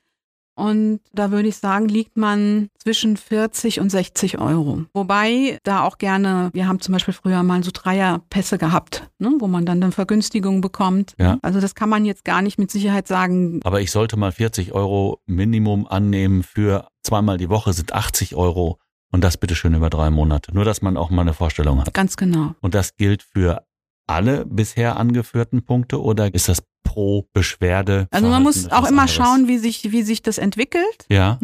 Und 0.56 1.00
da 1.14 1.32
würde 1.32 1.48
ich 1.48 1.58
sagen, 1.58 1.88
liegt 1.88 2.16
man 2.18 2.70
zwischen 2.78 3.18
40 3.18 3.80
und 3.80 3.90
60 3.90 4.40
Euro. 4.40 4.84
Wobei 4.94 5.58
da 5.64 5.82
auch 5.84 5.98
gerne, 5.98 6.50
wir 6.54 6.68
haben 6.68 6.80
zum 6.80 6.94
Beispiel 6.94 7.14
früher 7.14 7.42
mal 7.44 7.64
so 7.64 7.72
Dreierpässe 7.74 8.58
gehabt, 8.58 9.10
ne, 9.20 9.32
wo 9.40 9.48
man 9.48 9.66
dann 9.66 9.82
eine 9.82 9.92
Vergünstigung 9.92 10.62
bekommt. 10.62 11.16
Ja. 11.18 11.40
Also 11.42 11.60
das 11.60 11.76
kann 11.76 11.90
man 11.90 12.06
jetzt 12.06 12.24
gar 12.24 12.42
nicht 12.42 12.60
mit 12.60 12.72
Sicherheit 12.72 13.08
sagen. 13.08 13.60
Aber 13.64 13.82
ich 13.82 13.92
sollte 13.92 14.18
mal 14.18 14.32
40 14.32 14.74
Euro 14.74 15.20
Minimum 15.26 15.88
annehmen 15.88 16.44
für 16.44 16.88
zweimal 17.04 17.38
die 17.38 17.50
Woche 17.50 17.74
sind 17.74 17.94
80 17.94 18.36
Euro 18.36 18.80
Und 19.12 19.24
das 19.24 19.38
bitte 19.38 19.56
schön 19.56 19.76
über 19.76 19.92
drei 19.92 20.10
Monate. 20.10 20.54
Nur, 20.54 20.66
dass 20.66 20.82
man 20.82 20.98
auch 20.98 21.12
mal 21.12 21.22
eine 21.22 21.34
Vorstellung 21.34 21.80
hat. 21.80 21.94
Ganz 21.94 22.18
genau. 22.18 22.56
Und 22.62 22.74
das 22.74 22.96
gilt 22.96 23.22
für 23.22 23.64
alle 24.08 24.46
bisher 24.46 24.98
angeführten 24.98 25.64
Punkte 25.64 26.02
oder 26.02 26.34
ist 26.34 26.50
das 26.50 26.64
pro 26.94 27.26
Beschwerde? 27.34 28.08
Also 28.12 28.28
man 28.28 28.44
muss 28.44 28.68
auch 28.72 28.88
immer 28.90 29.02
anderes? 29.04 29.12
schauen, 29.16 29.48
wie 29.48 29.58
sich, 29.58 29.92
wie 29.92 30.04
sich 30.04 30.22
das 30.22 30.38
entwickelt. 30.38 31.06
Ja, 31.10 31.40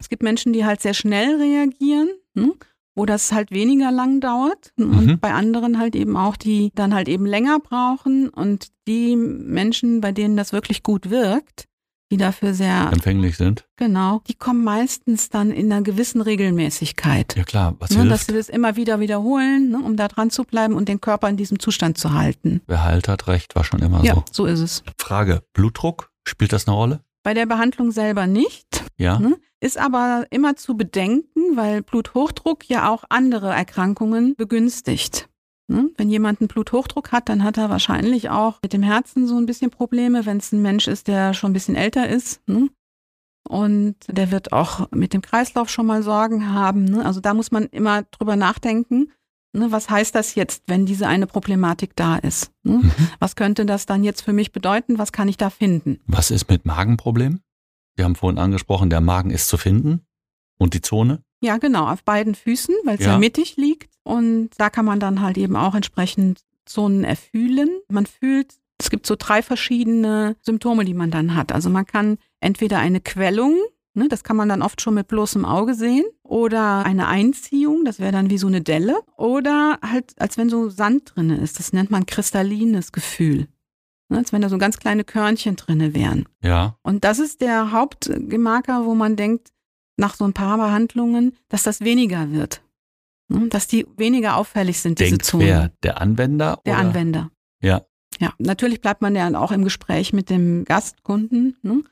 Es 0.00 0.08
gibt 0.08 0.22
Menschen, 0.22 0.52
die 0.52 0.64
halt 0.64 0.80
sehr 0.80 0.94
schnell 0.94 1.36
reagieren, 1.36 2.08
hm, 2.36 2.54
wo 2.96 3.06
das 3.06 3.32
halt 3.32 3.50
weniger 3.50 3.90
lang 3.92 4.20
dauert. 4.20 4.72
hm, 4.78 4.88
Mhm. 4.90 4.98
Und 4.98 5.20
bei 5.20 5.32
anderen 5.32 5.78
halt 5.78 5.94
eben 5.94 6.16
auch, 6.16 6.36
die 6.36 6.70
dann 6.74 6.94
halt 6.94 7.08
eben 7.08 7.26
länger 7.26 7.58
brauchen. 7.60 8.28
Und 8.28 8.68
die 8.88 9.14
Menschen, 9.16 10.00
bei 10.00 10.12
denen 10.12 10.36
das 10.36 10.52
wirklich 10.52 10.82
gut 10.82 11.10
wirkt, 11.10 11.66
die 12.14 12.18
dafür 12.18 12.54
sehr, 12.54 12.90
empfänglich 12.92 13.36
sind. 13.36 13.66
genau, 13.76 14.20
die 14.28 14.34
kommen 14.34 14.62
meistens 14.64 15.28
dann 15.30 15.50
in 15.50 15.72
einer 15.72 15.82
gewissen 15.82 16.20
Regelmäßigkeit. 16.20 17.34
Ja 17.36 17.44
klar, 17.44 17.74
was 17.78 17.90
Ne, 17.90 17.96
dass 18.08 18.20
hilft? 18.20 18.26
sie 18.26 18.32
das 18.34 18.48
immer 18.48 18.76
wieder 18.76 19.00
wiederholen, 19.00 19.70
ne, 19.70 19.78
um 19.78 19.96
da 19.96 20.08
dran 20.08 20.30
zu 20.30 20.44
bleiben 20.44 20.74
und 20.74 20.88
den 20.88 21.00
Körper 21.00 21.28
in 21.28 21.36
diesem 21.36 21.58
Zustand 21.58 21.98
zu 21.98 22.12
halten. 22.12 22.60
Wer 22.66 22.84
halt 22.84 23.08
hat 23.08 23.26
recht, 23.26 23.54
war 23.56 23.64
schon 23.64 23.80
immer 23.80 24.02
Ja, 24.04 24.14
so. 24.14 24.24
so 24.32 24.46
ist 24.46 24.60
es. 24.60 24.82
Frage, 24.98 25.42
Blutdruck, 25.52 26.10
spielt 26.26 26.52
das 26.52 26.66
eine 26.68 26.76
Rolle? 26.76 27.00
Bei 27.22 27.34
der 27.34 27.46
Behandlung 27.46 27.90
selber 27.90 28.26
nicht. 28.26 28.84
Ja, 28.96 29.18
Ne? 29.18 29.36
Ist 29.60 29.78
aber 29.78 30.26
immer 30.30 30.56
zu 30.56 30.76
bedenken, 30.76 31.56
weil 31.56 31.80
Bluthochdruck 31.82 32.68
ja 32.68 32.90
auch 32.90 33.02
andere 33.08 33.48
Erkrankungen 33.52 34.34
begünstigt. 34.36 35.28
Ne? 35.66 35.90
Wenn 35.96 36.10
jemand 36.10 36.40
einen 36.40 36.48
Bluthochdruck 36.48 37.12
hat, 37.12 37.28
dann 37.28 37.42
hat 37.42 37.56
er 37.56 37.70
wahrscheinlich 37.70 38.28
auch 38.28 38.60
mit 38.62 38.72
dem 38.72 38.82
Herzen 38.82 39.26
so 39.26 39.36
ein 39.36 39.46
bisschen 39.46 39.70
Probleme, 39.70 40.26
wenn 40.26 40.36
es 40.36 40.52
ein 40.52 40.62
Mensch 40.62 40.88
ist, 40.88 41.08
der 41.08 41.32
schon 41.32 41.50
ein 41.50 41.54
bisschen 41.54 41.76
älter 41.76 42.08
ist. 42.08 42.46
Ne? 42.46 42.68
Und 43.48 43.96
der 44.08 44.30
wird 44.30 44.52
auch 44.52 44.90
mit 44.90 45.12
dem 45.12 45.22
Kreislauf 45.22 45.68
schon 45.70 45.86
mal 45.86 46.02
Sorgen 46.02 46.52
haben. 46.52 46.84
Ne? 46.84 47.04
Also 47.04 47.20
da 47.20 47.34
muss 47.34 47.50
man 47.50 47.64
immer 47.66 48.02
drüber 48.02 48.36
nachdenken. 48.36 49.10
Was 49.56 49.88
heißt 49.88 50.14
das 50.14 50.34
jetzt, 50.34 50.64
wenn 50.66 50.84
diese 50.84 51.06
eine 51.06 51.28
Problematik 51.28 51.94
da 51.94 52.16
ist? 52.16 52.50
Mhm. 52.64 52.90
Was 53.20 53.36
könnte 53.36 53.64
das 53.64 53.86
dann 53.86 54.02
jetzt 54.02 54.22
für 54.22 54.32
mich 54.32 54.50
bedeuten? 54.50 54.98
Was 54.98 55.12
kann 55.12 55.28
ich 55.28 55.36
da 55.36 55.48
finden? 55.48 56.00
Was 56.06 56.32
ist 56.32 56.50
mit 56.50 56.64
Magenproblemen? 56.64 57.40
Wir 57.94 58.04
haben 58.04 58.16
vorhin 58.16 58.38
angesprochen, 58.38 58.90
der 58.90 59.00
Magen 59.00 59.30
ist 59.30 59.46
zu 59.46 59.56
finden 59.56 60.00
und 60.58 60.74
die 60.74 60.80
Zone. 60.80 61.22
Ja, 61.40 61.58
genau, 61.58 61.86
auf 61.86 62.02
beiden 62.02 62.34
Füßen, 62.34 62.74
weil 62.84 62.96
es 62.98 63.04
ja. 63.04 63.12
Ja. 63.12 63.18
mittig 63.18 63.56
liegt. 63.56 63.93
Und 64.04 64.50
da 64.58 64.70
kann 64.70 64.84
man 64.84 65.00
dann 65.00 65.20
halt 65.20 65.36
eben 65.38 65.56
auch 65.56 65.74
entsprechend 65.74 66.42
Zonen 66.66 67.04
erfühlen. 67.04 67.68
Man 67.88 68.06
fühlt, 68.06 68.54
es 68.78 68.90
gibt 68.90 69.06
so 69.06 69.16
drei 69.18 69.42
verschiedene 69.42 70.36
Symptome, 70.42 70.84
die 70.84 70.94
man 70.94 71.10
dann 71.10 71.34
hat. 71.34 71.52
Also 71.52 71.70
man 71.70 71.86
kann 71.86 72.18
entweder 72.40 72.78
eine 72.78 73.00
Quellung, 73.00 73.56
ne, 73.94 74.08
das 74.08 74.24
kann 74.24 74.36
man 74.36 74.48
dann 74.48 74.62
oft 74.62 74.80
schon 74.80 74.94
mit 74.94 75.08
bloßem 75.08 75.44
Auge 75.44 75.74
sehen, 75.74 76.04
oder 76.22 76.84
eine 76.84 77.08
Einziehung, 77.08 77.84
das 77.84 77.98
wäre 77.98 78.12
dann 78.12 78.30
wie 78.30 78.38
so 78.38 78.46
eine 78.46 78.60
Delle, 78.60 78.98
oder 79.16 79.78
halt, 79.82 80.14
als 80.18 80.36
wenn 80.38 80.48
so 80.48 80.68
Sand 80.68 81.12
drinne 81.14 81.38
ist. 81.38 81.58
Das 81.58 81.72
nennt 81.72 81.90
man 81.90 82.06
kristallines 82.06 82.92
Gefühl. 82.92 83.48
Ne, 84.10 84.18
als 84.18 84.32
wenn 84.32 84.42
da 84.42 84.48
so 84.50 84.58
ganz 84.58 84.78
kleine 84.78 85.04
Körnchen 85.04 85.56
drinne 85.56 85.94
wären. 85.94 86.26
Ja, 86.42 86.76
Und 86.82 87.04
das 87.04 87.18
ist 87.18 87.40
der 87.40 87.72
Hauptgemarker, 87.72 88.84
wo 88.84 88.94
man 88.94 89.16
denkt, 89.16 89.50
nach 89.96 90.14
so 90.14 90.24
ein 90.24 90.32
paar 90.32 90.58
Behandlungen, 90.58 91.36
dass 91.48 91.62
das 91.62 91.80
weniger 91.80 92.32
wird. 92.32 92.63
Ne, 93.28 93.48
Dass 93.48 93.66
die 93.66 93.86
weniger 93.96 94.36
auffällig 94.36 94.80
sind, 94.80 94.98
diese 94.98 95.10
denkt 95.10 95.24
Zonen. 95.24 95.46
wer? 95.46 95.72
Der 95.82 96.00
Anwender? 96.00 96.60
Der 96.66 96.74
oder? 96.74 96.82
Anwender. 96.82 97.30
Ja. 97.62 97.86
Ja, 98.20 98.32
natürlich 98.38 98.80
bleibt 98.80 99.02
man 99.02 99.16
ja 99.16 99.28
auch 99.38 99.50
im 99.50 99.64
Gespräch 99.64 100.12
mit 100.12 100.30
dem 100.30 100.64
Gastkunden 100.64 101.56
ne? 101.62 101.82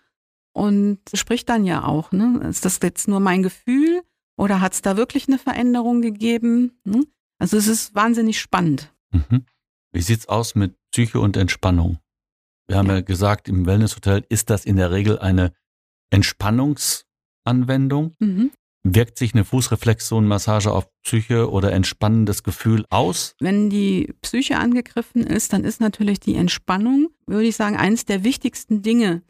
und 0.53 1.01
spricht 1.15 1.49
dann 1.49 1.65
ja 1.65 1.85
auch, 1.85 2.13
ne? 2.13 2.41
ist 2.49 2.65
das 2.65 2.79
jetzt 2.83 3.09
nur 3.09 3.19
mein 3.19 3.43
Gefühl 3.43 4.03
oder 4.37 4.61
hat 4.61 4.75
es 4.75 4.83
da 4.83 4.97
wirklich 4.97 5.27
eine 5.27 5.39
Veränderung 5.39 6.01
gegeben? 6.01 6.79
Ne? 6.85 7.05
Also 7.39 7.57
es 7.57 7.67
ist 7.67 7.95
wahnsinnig 7.95 8.41
spannend. 8.41 8.93
Mhm. 9.11 9.47
Wie 9.93 10.01
sieht's 10.01 10.29
aus 10.29 10.55
mit 10.55 10.77
Psyche 10.93 11.19
und 11.19 11.37
Entspannung? 11.37 11.99
Wir 12.69 12.79
haben 12.79 12.89
ja, 12.89 13.01
gesagt, 13.01 13.49
im 13.49 13.67
Wellnesshotel 13.67 14.25
ist 14.29 14.49
das 14.49 14.65
in 14.65 14.77
der 14.77 14.93
Regel 14.93 15.19
eine 15.19 15.53
Entspannungsanwendung. 16.11 18.15
Mhm. 18.19 18.53
Wirkt 18.85 19.17
sich 19.17 19.33
eine 19.33 19.45
Fußreflexzonenmassage 19.45 20.73
auf 20.73 20.89
Psyche 21.03 21.51
oder 21.51 21.73
entspannendes 21.73 22.43
Gefühl 22.43 22.85
aus? 22.91 23.37
Wenn 23.39 23.71
die 23.71 24.13
Psyche 24.23 24.59
angegriffen 24.59 25.25
ist, 25.25 25.53
dann 25.53 25.65
ist 25.65 25.81
natürlich 25.81 26.19
die 26.19 26.35
Entspannung, 26.35 27.11
würde 27.27 27.47
ich 27.47 27.57
sagen, 27.57 27.77
eines 27.77 28.07
der 28.07 28.25
wichtigsten 28.25 28.83
Dinge, 28.83 29.23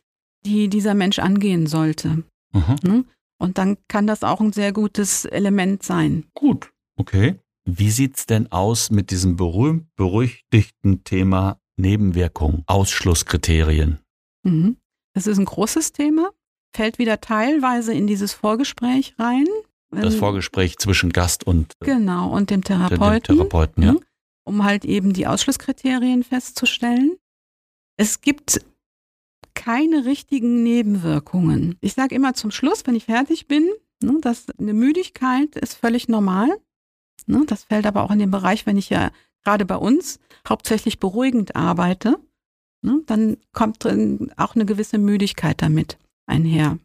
die 0.46 0.68
dieser 0.68 0.94
Mensch 0.94 1.18
angehen 1.18 1.66
sollte. 1.66 2.24
Mhm. 2.52 2.76
Ne? 2.82 3.04
Und 3.38 3.58
dann 3.58 3.76
kann 3.88 4.06
das 4.06 4.22
auch 4.22 4.40
ein 4.40 4.52
sehr 4.52 4.72
gutes 4.72 5.26
Element 5.26 5.82
sein. 5.82 6.24
Gut, 6.34 6.72
okay. 6.96 7.38
Wie 7.64 7.90
sieht's 7.90 8.26
denn 8.26 8.50
aus 8.50 8.90
mit 8.90 9.10
diesem 9.10 9.36
berühmt-berüchtigten 9.36 11.04
Thema 11.04 11.60
Nebenwirkung, 11.76 12.64
Ausschlusskriterien? 12.66 14.00
Mhm. 14.44 14.76
Das 15.14 15.26
ist 15.26 15.38
ein 15.38 15.44
großes 15.44 15.92
Thema, 15.92 16.30
fällt 16.74 16.98
wieder 16.98 17.20
teilweise 17.20 17.92
in 17.92 18.06
dieses 18.06 18.32
Vorgespräch 18.32 19.14
rein. 19.18 19.46
Das 19.90 20.12
Wenn- 20.14 20.18
Vorgespräch 20.18 20.78
zwischen 20.78 21.10
Gast 21.10 21.44
und 21.46 21.72
äh, 21.80 21.84
Genau, 21.84 22.30
und 22.30 22.50
dem 22.50 22.62
dem 22.62 22.64
Therapeuten, 22.64 23.36
Therapeuten, 23.36 23.82
ja? 23.82 23.92
Mhm. 23.92 24.00
um 24.44 24.64
halt 24.64 24.84
eben 24.84 25.12
die 25.12 25.26
Ausschlusskriterien 25.26 26.24
festzustellen. 26.24 27.16
Es 27.98 28.22
gibt 28.22 28.64
keine 29.54 30.06
richtigen 30.06 30.62
Nebenwirkungen. 30.62 31.76
Ich 31.80 31.92
sage 31.92 32.14
immer 32.14 32.32
zum 32.34 32.50
Schluss, 32.50 32.86
wenn 32.86 32.94
ich 32.94 33.04
fertig 33.04 33.48
bin, 33.48 33.68
ne, 34.02 34.16
dass 34.22 34.46
eine 34.58 34.72
Müdigkeit 34.72 35.56
ist 35.56 35.74
völlig 35.74 36.08
normal. 36.08 36.48
Ne, 37.26 37.44
das 37.46 37.64
fällt 37.64 37.86
aber 37.86 38.02
auch 38.02 38.10
in 38.10 38.18
den 38.18 38.30
Bereich, 38.30 38.64
wenn 38.64 38.78
ich 38.78 38.88
ja 38.88 39.10
gerade 39.44 39.66
bei 39.66 39.76
uns 39.76 40.18
hauptsächlich 40.48 40.98
beruhigend 41.00 41.54
arbeite, 41.54 42.18
ne, 42.80 43.02
dann 43.06 43.36
kommt 43.52 43.84
drin 43.84 44.32
auch 44.38 44.54
eine 44.54 44.64
gewisse 44.64 44.96
Müdigkeit 44.96 45.60
damit 45.60 45.98
einher. 46.26 46.78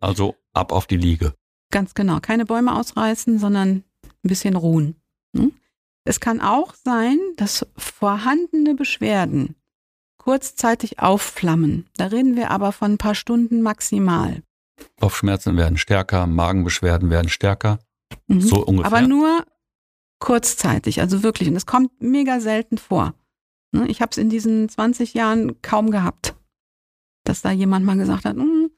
Also 0.00 0.36
ab 0.52 0.72
auf 0.72 0.86
die 0.86 0.96
Liege. 0.96 1.34
Ganz 1.70 1.94
genau. 1.94 2.20
Keine 2.20 2.44
Bäume 2.46 2.74
ausreißen, 2.76 3.38
sondern 3.38 3.84
ein 4.02 4.28
bisschen 4.28 4.56
ruhen. 4.56 4.96
Hm? 5.36 5.52
Es 6.04 6.20
kann 6.20 6.40
auch 6.40 6.74
sein, 6.74 7.18
dass 7.36 7.66
vorhandene 7.76 8.74
Beschwerden 8.74 9.54
kurzzeitig 10.16 10.98
aufflammen. 11.00 11.86
Da 11.96 12.06
reden 12.06 12.36
wir 12.36 12.50
aber 12.50 12.72
von 12.72 12.92
ein 12.92 12.98
paar 12.98 13.14
Stunden 13.14 13.62
maximal. 13.62 14.42
Kopfschmerzen 15.00 15.56
werden 15.56 15.76
stärker, 15.78 16.26
Magenbeschwerden 16.26 17.10
werden 17.10 17.28
stärker. 17.28 17.78
Mhm. 18.26 18.40
So 18.40 18.64
ungefähr. 18.64 18.92
Aber 18.92 19.06
nur 19.06 19.44
kurzzeitig, 20.20 21.00
also 21.00 21.22
wirklich. 21.22 21.48
Und 21.48 21.56
es 21.56 21.66
kommt 21.66 22.00
mega 22.00 22.40
selten 22.40 22.78
vor. 22.78 23.14
Ne, 23.72 23.86
Ich 23.88 24.00
habe 24.00 24.10
es 24.10 24.18
in 24.18 24.30
diesen 24.30 24.68
20 24.68 25.14
Jahren 25.14 25.60
kaum 25.62 25.90
gehabt, 25.90 26.34
dass 27.24 27.42
da 27.42 27.50
jemand 27.50 27.84
mal 27.84 27.96
gesagt 27.96 28.24
hat, 28.24 28.36
"Hm, 28.36 28.70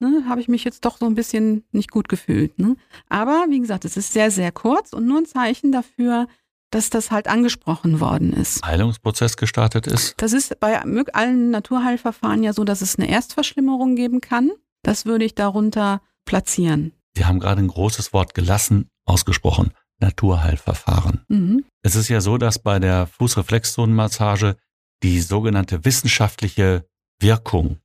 ne, 0.00 0.24
habe 0.28 0.40
ich 0.40 0.48
mich 0.48 0.64
jetzt 0.64 0.84
doch 0.84 0.98
so 0.98 1.06
ein 1.06 1.14
bisschen 1.14 1.64
nicht 1.72 1.90
gut 1.90 2.08
gefühlt. 2.08 2.58
Ne? 2.58 2.76
Aber 3.08 3.46
wie 3.48 3.60
gesagt, 3.60 3.84
es 3.84 3.96
ist 3.96 4.12
sehr, 4.12 4.30
sehr 4.30 4.52
kurz 4.52 4.92
und 4.92 5.06
nur 5.06 5.18
ein 5.18 5.26
Zeichen 5.26 5.72
dafür, 5.72 6.26
dass 6.70 6.90
das 6.90 7.10
halt 7.10 7.28
angesprochen 7.28 8.00
worden 8.00 8.32
ist. 8.32 8.64
Heilungsprozess 8.64 9.36
gestartet 9.36 9.86
ist. 9.86 10.14
Das 10.18 10.32
ist 10.32 10.58
bei 10.60 10.80
allen 10.80 11.50
Naturheilverfahren 11.50 12.42
ja 12.42 12.52
so, 12.52 12.64
dass 12.64 12.82
es 12.82 12.98
eine 12.98 13.08
Erstverschlimmerung 13.08 13.94
geben 13.96 14.20
kann. 14.20 14.50
Das 14.82 15.06
würde 15.06 15.24
ich 15.24 15.34
darunter 15.34 16.02
platzieren. 16.24 16.92
Sie 17.16 17.24
haben 17.24 17.40
gerade 17.40 17.62
ein 17.62 17.68
großes 17.68 18.12
Wort 18.12 18.34
gelassen 18.34 18.90
ausgesprochen. 19.04 19.72
Naturheilverfahren. 19.98 21.24
Mhm. 21.28 21.64
Es 21.82 21.96
ist 21.96 22.08
ja 22.08 22.20
so, 22.20 22.36
dass 22.36 22.58
bei 22.58 22.78
der 22.78 23.06
Fußreflexzonenmassage 23.06 24.56
die 25.02 25.20
sogenannte 25.20 25.84
wissenschaftliche 25.84 26.86
Wirkung 27.18 27.78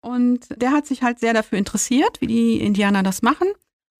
Und 0.00 0.46
der 0.60 0.72
hat 0.72 0.86
sich 0.86 1.02
halt 1.02 1.18
sehr 1.18 1.34
dafür 1.34 1.58
interessiert, 1.58 2.20
wie 2.20 2.26
die 2.26 2.60
Indianer 2.60 3.02
das 3.02 3.22
machen 3.22 3.48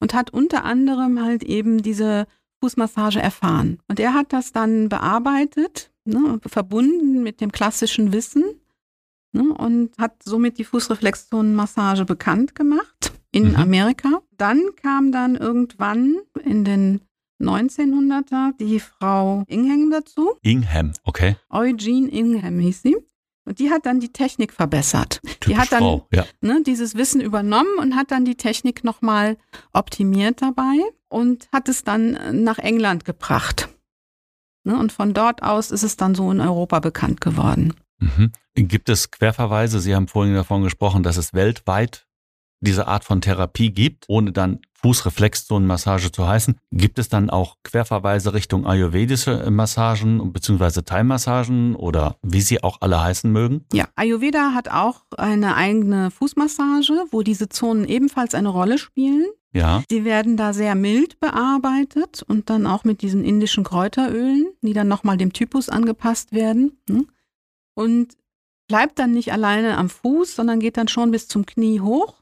und 0.01 0.15
hat 0.15 0.31
unter 0.31 0.65
anderem 0.65 1.23
halt 1.23 1.43
eben 1.43 1.83
diese 1.83 2.27
Fußmassage 2.63 3.21
erfahren. 3.21 3.79
Und 3.89 4.01
er 4.01 4.15
hat 4.15 4.33
das 4.33 4.53
dann 4.53 4.89
bearbeitet, 4.89 5.91
ne, 6.05 6.41
verbunden 6.47 7.23
mit 7.23 7.41
dem 7.41 7.53
klassischen 7.53 8.13
Wissen 8.13 8.45
ne, 9.33 9.53
und 9.55 9.91
hat 9.99 10.23
somit 10.23 10.59
die 10.59 10.65
Fußreflexzonenmassage 10.65 12.05
bekannt 12.05 12.55
gemacht 12.55 13.13
in 13.33 13.51
Mhm. 13.51 13.57
Amerika. 13.57 14.23
Dann 14.37 14.63
kam 14.81 15.13
dann 15.13 15.37
irgendwann 15.37 16.17
in 16.45 16.65
den 16.65 17.01
1900er 17.41 18.53
die 18.59 18.81
Frau 18.81 19.45
Ingham 19.47 19.91
dazu. 19.91 20.33
Ingham, 20.43 20.93
okay. 21.05 21.37
Eugene 21.51 22.09
Ingham 22.09 22.59
hieß 22.59 22.83
sie. 22.83 22.97
Und 23.49 23.59
die 23.61 23.71
hat 23.71 23.87
dann 23.87 23.99
die 23.99 24.13
Technik 24.13 24.53
verbessert. 24.53 25.21
Typisch 25.41 25.57
hat 25.59 25.73
dann- 25.73 25.79
Frau, 25.79 26.07
ja. 26.13 26.25
Ne, 26.43 26.63
dieses 26.67 26.95
Wissen 26.97 27.21
übernommen 27.23 27.79
und 27.81 27.97
hat 27.97 28.11
dann 28.11 28.27
die 28.27 28.35
Technik 28.35 28.85
nochmal 28.85 29.39
optimiert 29.73 30.43
dabei 30.43 30.75
und 31.09 31.49
hat 31.53 31.69
es 31.71 31.83
dann 31.83 32.43
nach 32.45 32.59
England 32.59 33.07
gebracht. 33.07 33.71
Ne, 34.65 34.77
und 34.79 34.93
von 34.93 35.15
dort 35.15 35.43
aus 35.43 35.71
ist 35.71 35.83
es 35.83 35.97
dann 35.97 36.15
so 36.15 36.31
in 36.31 36.41
Europa 36.41 36.81
bekannt 36.81 37.21
geworden. 37.23 37.73
Mhm. 38.01 38.33
Gibt 38.55 38.89
es 38.91 39.11
Querverweise? 39.11 39.81
Sie 39.81 39.95
haben 39.95 40.09
vorhin 40.09 40.35
davon 40.35 40.63
gesprochen, 40.63 41.03
dass 41.03 41.17
es 41.17 41.33
weltweit 41.33 42.07
diese 42.61 42.87
Art 42.87 43.05
von 43.05 43.21
Therapie 43.21 43.71
gibt, 43.71 44.05
ohne 44.09 44.33
dann 44.33 44.61
Fußreflexzonenmassage 44.81 46.12
zu 46.12 46.27
heißen. 46.27 46.57
Gibt 46.71 46.99
es 46.99 47.09
dann 47.09 47.31
auch 47.31 47.57
Querverweise 47.64 48.33
Richtung 48.33 48.66
ayurvedische 48.66 49.51
Massagen 49.51 50.33
bzw. 50.33 50.83
Thai-Massagen 50.83 51.75
oder 51.75 52.16
wie 52.23 52.40
sie 52.40 52.62
auch 52.62 52.79
alle 52.81 53.03
heißen 53.03 53.31
mögen? 53.31 53.64
Ja, 53.73 53.88
Ayurveda 53.97 54.55
hat 54.55 54.68
auch 54.68 55.03
eine 55.16 55.57
eigene 55.57 56.11
Fußmassage, 56.11 57.07
wo 57.11 57.23
diese 57.23 57.49
Zonen 57.49 57.87
ebenfalls 57.87 58.35
eine 58.35 58.49
Rolle 58.49 58.79
spielen. 58.79 59.27
Ja. 59.53 59.83
Sie 59.90 60.05
werden 60.05 60.37
da 60.37 60.53
sehr 60.53 60.75
mild 60.75 61.18
bearbeitet 61.21 62.23
und 62.23 62.51
dann 62.51 62.66
auch 62.66 62.85
mit 62.85 63.03
diesen 63.03 63.25
indischen 63.25 63.64
Kräuterölen, 63.64 64.49
die 64.62 64.75
dann 64.75 64.88
nochmal 64.88 65.16
dem 65.16 65.33
Typus 65.33 65.68
angepasst 65.68 66.33
werden. 66.33 66.79
ne? 66.88 67.05
Und 67.75 68.16
bleibt 68.68 68.99
dann 68.99 69.12
nicht 69.12 69.33
alleine 69.33 69.77
am 69.79 69.88
Fuß, 69.88 70.37
sondern 70.37 70.61
geht 70.61 70.77
dann 70.77 70.88
schon 70.88 71.11
bis 71.11 71.27
zum 71.27 71.47
Knie 71.47 71.81
hoch. 71.81 72.14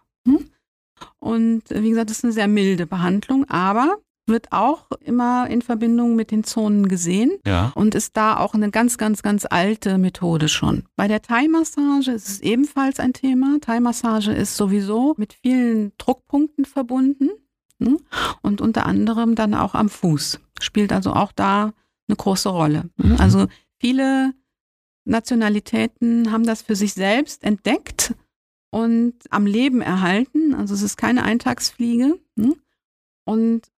Und 1.18 1.70
äh, 1.70 1.82
wie 1.82 1.90
gesagt, 1.90 2.10
das 2.10 2.18
ist 2.18 2.24
eine 2.24 2.32
sehr 2.32 2.48
milde 2.48 2.86
Behandlung, 2.86 3.44
aber 3.48 3.96
wird 4.28 4.50
auch 4.50 4.90
immer 5.04 5.48
in 5.48 5.62
Verbindung 5.62 6.16
mit 6.16 6.32
den 6.32 6.42
Zonen 6.42 6.88
gesehen 6.88 7.30
Ja. 7.46 7.70
und 7.76 7.94
ist 7.94 8.16
da 8.16 8.38
auch 8.38 8.54
eine 8.54 8.70
ganz, 8.72 8.98
ganz, 8.98 9.22
ganz 9.22 9.46
alte 9.48 9.98
Methode 9.98 10.48
schon. 10.48 10.82
Bei 10.96 11.06
der 11.06 11.22
Thai-Massage 11.22 12.10
ist 12.10 12.28
es 12.28 12.40
ebenfalls 12.40 12.98
ein 12.98 13.12
Thema. 13.12 13.58
Thai-Massage 13.60 14.32
ist 14.32 14.56
sowieso 14.56 15.14
mit 15.16 15.32
vielen 15.32 15.92
Druckpunkten 15.98 16.64
verbunden 16.64 17.30
ne? 17.78 17.98
und 18.42 18.60
unter 18.60 18.86
anderem 18.86 19.36
dann 19.36 19.54
auch 19.54 19.74
am 19.76 19.88
Fuß. 19.88 20.40
Spielt 20.60 20.92
also 20.92 21.12
auch 21.12 21.30
da 21.30 21.72
eine 22.08 22.16
große 22.16 22.48
Rolle. 22.48 22.90
ne? 22.96 23.14
Mhm. 23.14 23.20
Also 23.20 23.46
viele 23.78 24.32
Nationalitäten 25.04 26.32
haben 26.32 26.44
das 26.44 26.62
für 26.62 26.74
sich 26.74 26.94
selbst 26.94 27.44
entdeckt 27.44 28.14
und 28.70 29.14
am 29.30 29.46
Leben 29.46 29.80
erhalten. 29.80 30.54
Also 30.54 30.74
es 30.74 30.82
ist 30.82 30.96
keine 30.96 31.22
Eintagsfliege. 31.22 32.18
ne? 32.36 32.56
Und 33.24 33.70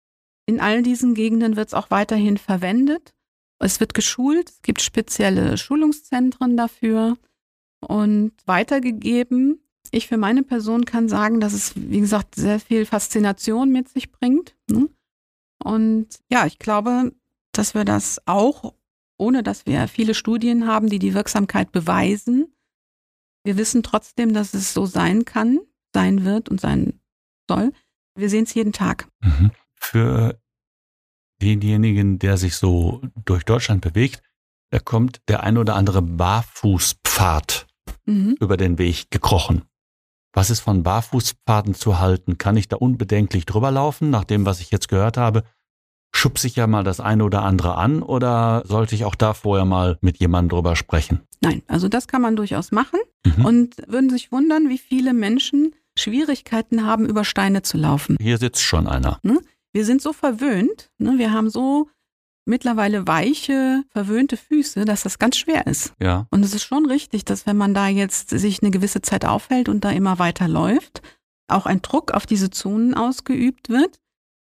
in 0.46 0.60
all 0.60 0.82
diesen 0.82 1.14
Gegenden 1.14 1.56
wird 1.56 1.70
es 1.70 1.74
auch 1.74 1.92
weiterhin 1.92 2.38
verwendet. 2.38 3.14
Es 3.60 3.80
wird 3.80 3.94
geschult, 3.94 4.50
es 4.50 4.62
gibt 4.62 4.82
spezielle 4.82 5.58
Schulungszentren 5.58 6.58
dafür 6.58 7.18
und 7.80 8.32
weitergegeben. 8.46 9.62
Ich 9.92 10.08
für 10.08 10.18
meine 10.18 10.44
Person 10.44 10.86
kann 10.86 11.10
sagen, 11.10 11.40
dass 11.40 11.54
es, 11.54 11.74
wie 11.76 12.00
gesagt, 12.00 12.36
sehr 12.36 12.60
viel 12.60 12.86
Faszination 12.86 13.72
mit 13.72 13.90
sich 13.90 14.12
bringt. 14.12 14.56
ne? 14.70 14.90
Und 15.64 16.08
ja, 16.30 16.46
ich 16.46 16.60
glaube, 16.60 17.14
dass 17.52 17.74
wir 17.74 17.84
das 17.84 18.22
auch, 18.26 18.74
ohne 19.18 19.44
dass 19.44 19.66
wir 19.66 19.88
viele 19.88 20.14
Studien 20.14 20.68
haben, 20.68 20.90
die 20.90 21.00
die 21.00 21.14
Wirksamkeit 21.14 21.72
beweisen, 21.72 22.54
wir 23.48 23.56
wissen 23.56 23.82
trotzdem, 23.82 24.34
dass 24.34 24.54
es 24.54 24.74
so 24.74 24.86
sein 24.86 25.24
kann, 25.24 25.60
sein 25.94 26.26
wird 26.26 26.50
und 26.50 26.60
sein 26.60 27.00
soll. 27.50 27.72
Wir 28.14 28.30
sehen 28.30 28.44
es 28.44 28.54
jeden 28.54 28.74
Tag. 28.74 29.08
Mhm. 29.22 29.52
Für 29.80 30.38
denjenigen, 31.42 32.20
der 32.20 32.38
sich 32.38 32.58
so 32.58 33.02
durch 33.24 33.46
Deutschland 33.46 33.80
bewegt, 33.80 34.22
da 34.70 34.80
kommt 34.80 35.22
der 35.30 35.44
ein 35.44 35.58
oder 35.58 35.76
andere 35.76 36.02
Barfußpfad 36.02 37.68
Mhm. 38.06 38.36
über 38.42 38.58
den 38.58 38.78
Weg 38.78 39.12
gekrochen. 39.12 39.64
Was 40.34 40.50
ist 40.50 40.60
von 40.60 40.84
Barfußpfaden 40.84 41.74
zu 41.74 42.00
halten? 42.00 42.38
Kann 42.38 42.58
ich 42.58 42.68
da 42.68 42.76
unbedenklich 42.76 43.46
drüber 43.46 43.72
laufen? 43.72 44.10
Nach 44.10 44.26
dem, 44.26 44.46
was 44.46 44.60
ich 44.60 44.72
jetzt 44.72 44.90
gehört 44.90 45.16
habe, 45.16 45.44
schubse 46.18 46.48
ich 46.48 46.56
ja 46.56 46.68
mal 46.68 46.84
das 46.84 47.00
eine 47.00 47.24
oder 47.24 47.44
andere 47.44 47.76
an 47.76 48.02
oder 48.02 48.64
sollte 48.66 48.96
ich 48.96 49.06
auch 49.06 49.16
da 49.16 49.34
vorher 49.34 49.66
mal 49.66 49.98
mit 50.02 50.18
jemandem 50.18 50.50
drüber 50.50 50.76
sprechen? 50.76 51.22
Nein, 51.42 51.62
also 51.68 51.88
das 51.90 52.08
kann 52.08 52.22
man 52.22 52.36
durchaus 52.36 52.72
machen 52.72 53.00
Mhm. 53.26 53.46
und 53.46 53.76
würden 53.88 54.10
sich 54.10 54.32
wundern, 54.32 54.70
wie 54.70 54.78
viele 54.78 55.14
Menschen 55.14 55.76
Schwierigkeiten 55.98 56.86
haben, 56.86 57.06
über 57.06 57.26
Steine 57.26 57.62
zu 57.62 57.78
laufen. 57.78 58.16
Hier 58.22 58.38
sitzt 58.38 58.62
schon 58.62 58.88
einer. 58.88 59.20
Wir 59.74 59.86
sind 59.86 60.02
so 60.02 60.14
verwöhnt, 60.14 60.90
ne? 60.98 61.18
wir 61.18 61.32
haben 61.34 61.50
so 61.50 61.90
mittlerweile 62.46 63.06
weiche, 63.08 63.84
verwöhnte 63.92 64.38
Füße, 64.38 64.86
dass 64.86 65.04
das 65.04 65.20
ganz 65.20 65.38
schwer 65.38 65.68
ist. 65.68 65.94
Ja. 66.00 66.28
Und 66.32 66.44
es 66.46 66.54
ist 66.54 66.64
schon 66.64 66.86
richtig, 66.86 67.26
dass 67.26 67.46
wenn 67.46 67.58
man 67.58 67.74
da 67.74 67.88
jetzt 67.88 68.30
sich 68.30 68.62
eine 68.62 68.72
gewisse 68.72 69.02
Zeit 69.02 69.26
aufhält 69.26 69.68
und 69.70 69.84
da 69.84 69.90
immer 69.92 70.18
weiter 70.20 70.48
läuft, 70.48 71.02
auch 71.50 71.66
ein 71.66 71.82
Druck 71.82 72.12
auf 72.12 72.26
diese 72.26 72.50
Zonen 72.50 72.94
ausgeübt 72.94 73.70
wird, 73.70 74.00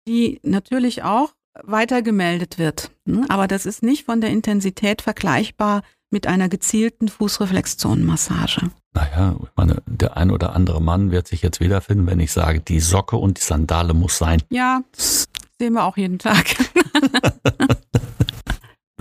die 0.09 0.41
natürlich 0.43 1.03
auch 1.03 1.35
weiter 1.63 2.03
gemeldet 2.03 2.59
wird. 2.59 2.91
ne? 3.05 3.25
Aber 3.29 3.49
das 3.49 3.67
ist 3.67 3.83
nicht 3.83 4.05
von 4.05 4.21
der 4.21 4.31
Intensität 4.31 5.03
vergleichbar 5.03 5.83
mit 6.11 6.27
einer 6.27 6.49
gezielten 6.49 7.09
Fußreflexzonenmassage. 7.09 8.71
Naja, 8.93 9.37
ich 9.41 9.51
meine, 9.57 9.83
der 9.87 10.17
ein 10.17 10.31
oder 10.31 10.55
andere 10.57 10.83
Mann 10.83 11.13
wird 11.13 11.29
sich 11.29 11.43
jetzt 11.43 11.61
wiederfinden, 11.61 12.07
wenn 12.07 12.19
ich 12.19 12.33
sage, 12.33 12.61
die 12.61 12.81
Socke 12.81 13.17
und 13.17 13.39
die 13.39 13.43
Sandale 13.43 13.95
muss 13.95 14.19
sein. 14.19 14.43
Ja, 14.51 14.83
das 14.97 15.29
sehen 15.59 15.75
wir 15.75 15.85
auch 15.85 15.97
jeden 15.97 16.19
Tag. 16.19 16.47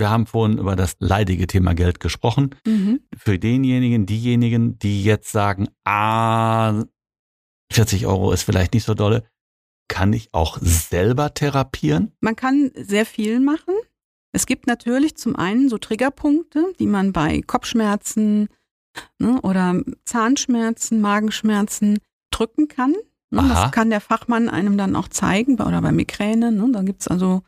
Wir 0.00 0.08
haben 0.08 0.24
vorhin 0.26 0.56
über 0.56 0.76
das 0.76 0.96
leidige 0.98 1.46
Thema 1.46 1.74
Geld 1.74 2.00
gesprochen. 2.00 2.56
Mhm. 2.66 3.00
Für 3.14 3.38
denjenigen, 3.38 4.06
diejenigen, 4.06 4.78
die 4.78 5.04
jetzt 5.04 5.30
sagen, 5.30 5.68
ah, 5.84 6.84
40 7.70 8.06
Euro 8.06 8.32
ist 8.32 8.42
vielleicht 8.42 8.72
nicht 8.72 8.84
so 8.84 8.94
dolle, 8.94 9.24
kann 9.90 10.12
ich 10.12 10.32
auch 10.32 10.58
selber 10.62 11.34
therapieren? 11.34 12.12
Man 12.20 12.36
kann 12.36 12.70
sehr 12.74 13.04
viel 13.04 13.40
machen. 13.40 13.74
Es 14.32 14.46
gibt 14.46 14.68
natürlich 14.68 15.16
zum 15.16 15.34
einen 15.34 15.68
so 15.68 15.76
Triggerpunkte, 15.78 16.72
die 16.78 16.86
man 16.86 17.12
bei 17.12 17.42
Kopfschmerzen 17.42 18.48
ne, 19.18 19.40
oder 19.42 19.82
Zahnschmerzen, 20.04 21.00
Magenschmerzen 21.00 21.98
drücken 22.30 22.68
kann. 22.68 22.94
Ne, 23.30 23.44
das 23.48 23.72
kann 23.72 23.90
der 23.90 24.00
Fachmann 24.00 24.48
einem 24.48 24.78
dann 24.78 24.94
auch 24.96 25.08
zeigen, 25.08 25.54
oder 25.54 25.82
bei 25.82 25.92
Migräne. 25.92 26.52
Ne, 26.52 26.70
da 26.72 26.82
gibt's 26.82 27.08
also 27.08 27.42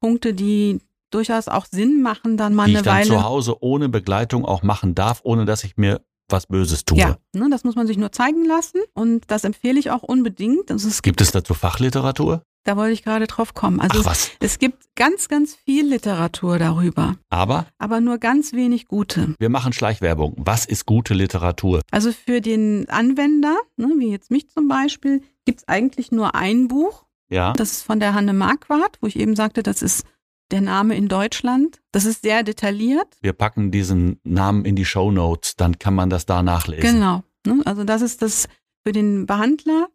Punkte, 0.00 0.32
die 0.32 0.80
durchaus 1.10 1.48
auch 1.48 1.66
Sinn 1.66 2.02
machen, 2.02 2.38
dann 2.38 2.54
mal 2.54 2.64
die 2.64 2.72
ich 2.72 2.78
eine 2.78 2.84
dann 2.84 2.94
Weile. 2.96 3.08
zu 3.08 3.22
Hause 3.22 3.62
ohne 3.62 3.90
Begleitung 3.90 4.46
auch 4.46 4.62
machen 4.62 4.94
darf, 4.94 5.20
ohne 5.22 5.44
dass 5.44 5.64
ich 5.64 5.76
mir 5.76 6.00
was 6.28 6.46
Böses 6.46 6.84
tue. 6.84 6.98
Ja, 6.98 7.16
ne, 7.34 7.48
das 7.50 7.64
muss 7.64 7.76
man 7.76 7.86
sich 7.86 7.96
nur 7.96 8.12
zeigen 8.12 8.44
lassen 8.44 8.80
und 8.94 9.24
das 9.30 9.44
empfehle 9.44 9.78
ich 9.78 9.90
auch 9.90 10.02
unbedingt. 10.02 10.70
Also 10.70 10.88
es 10.88 11.02
gibt, 11.02 11.18
Gibt 11.18 11.20
es 11.20 11.32
dazu 11.32 11.54
Fachliteratur? 11.54 12.42
da 12.66 12.78
wollte 12.78 12.92
ich 12.94 13.02
gerade 13.04 13.26
drauf 13.26 13.52
kommen. 13.52 13.78
Also 13.78 14.00
Ach 14.00 14.06
was. 14.06 14.30
es 14.40 14.58
gibt 14.58 14.84
ganz, 14.96 15.28
ganz 15.28 15.54
viel 15.54 15.86
Literatur 15.86 16.58
darüber, 16.58 17.16
Aber 17.28 17.66
aber 17.78 18.00
nur 18.00 18.16
ganz 18.16 18.54
wenig 18.54 18.88
gute. 18.88 19.34
wir 19.38 19.50
machen 19.50 19.74
Schleichwerbung. 19.74 20.34
Was 20.38 20.64
ist 20.64 20.86
gute 20.86 21.12
Literatur? 21.12 21.82
Also 21.90 22.10
für 22.10 22.40
den 22.40 22.88
Anwender, 22.88 23.54
ne, 23.76 23.92
wie 23.98 24.10
jetzt 24.10 24.30
mich 24.30 24.48
zum 24.48 24.66
Beispiel, 24.68 25.20
gibt's 25.44 25.68
eigentlich 25.68 26.10
nur 26.10 26.34
ein 26.34 26.68
Buch. 26.68 27.04
Ja. 27.30 27.52
Das 27.52 27.72
ist 27.72 27.82
von 27.82 28.00
der 28.00 28.14
Hanne 28.14 28.32
Marquardt, 28.32 28.96
wo 29.02 29.06
ich 29.08 29.16
eben 29.18 29.36
sagte, 29.36 29.62
das 29.62 29.82
ist 29.82 30.06
der 30.54 30.60
Name 30.60 30.96
in 30.96 31.08
Deutschland. 31.08 31.80
Das 31.90 32.04
ist 32.04 32.22
sehr 32.22 32.44
detailliert. 32.44 33.08
Wir 33.20 33.32
packen 33.32 33.72
diesen 33.72 34.20
Namen 34.22 34.64
in 34.64 34.76
die 34.76 34.84
Show 34.84 35.10
Notes, 35.10 35.56
dann 35.56 35.80
kann 35.80 35.94
man 35.94 36.10
das 36.10 36.26
da 36.26 36.44
nachlesen. 36.44 36.94
Genau. 36.94 37.24
Ne? 37.44 37.60
Also 37.64 37.82
das 37.82 38.02
ist 38.02 38.22
das 38.22 38.46
für 38.86 38.92
den 38.92 39.26
Behandler. 39.26 39.88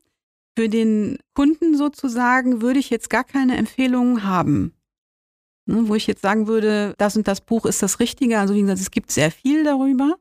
Für 0.58 0.68
den 0.68 1.18
Kunden 1.34 1.78
sozusagen 1.78 2.62
würde 2.62 2.80
ich 2.80 2.90
jetzt 2.90 3.10
gar 3.10 3.24
keine 3.24 3.56
Empfehlungen 3.56 4.26
haben. 4.26 4.74
Ne? 5.66 5.88
Wo 5.88 5.96
ich 5.96 6.08
jetzt 6.08 6.22
sagen 6.22 6.48
würde, 6.48 6.94
das 6.98 7.16
und 7.16 7.30
das 7.30 7.40
Buch 7.40 7.66
ist 7.66 7.82
das 7.82 8.02
Richtige. 8.02 8.38
Also 8.38 8.54
wie 8.54 8.62
gesagt, 8.62 8.82
es 8.82 8.92
gibt 8.92 9.12
sehr 9.12 9.32
viel 9.32 9.64
darüber. 9.64 10.18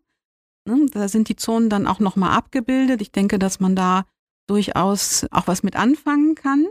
Ne? 0.67 0.87
Da 0.93 1.09
sind 1.09 1.29
die 1.29 1.37
Zonen 1.37 1.69
dann 1.69 1.89
auch 1.89 1.99
nochmal 1.99 2.37
abgebildet. 2.37 3.03
Ich 3.03 3.11
denke, 3.11 3.41
dass 3.41 3.59
man 3.59 3.75
da 3.75 4.05
durchaus 4.47 5.27
auch 5.33 5.49
was 5.49 5.65
mit 5.65 5.75
anfangen 5.75 6.37
kann? 6.37 6.69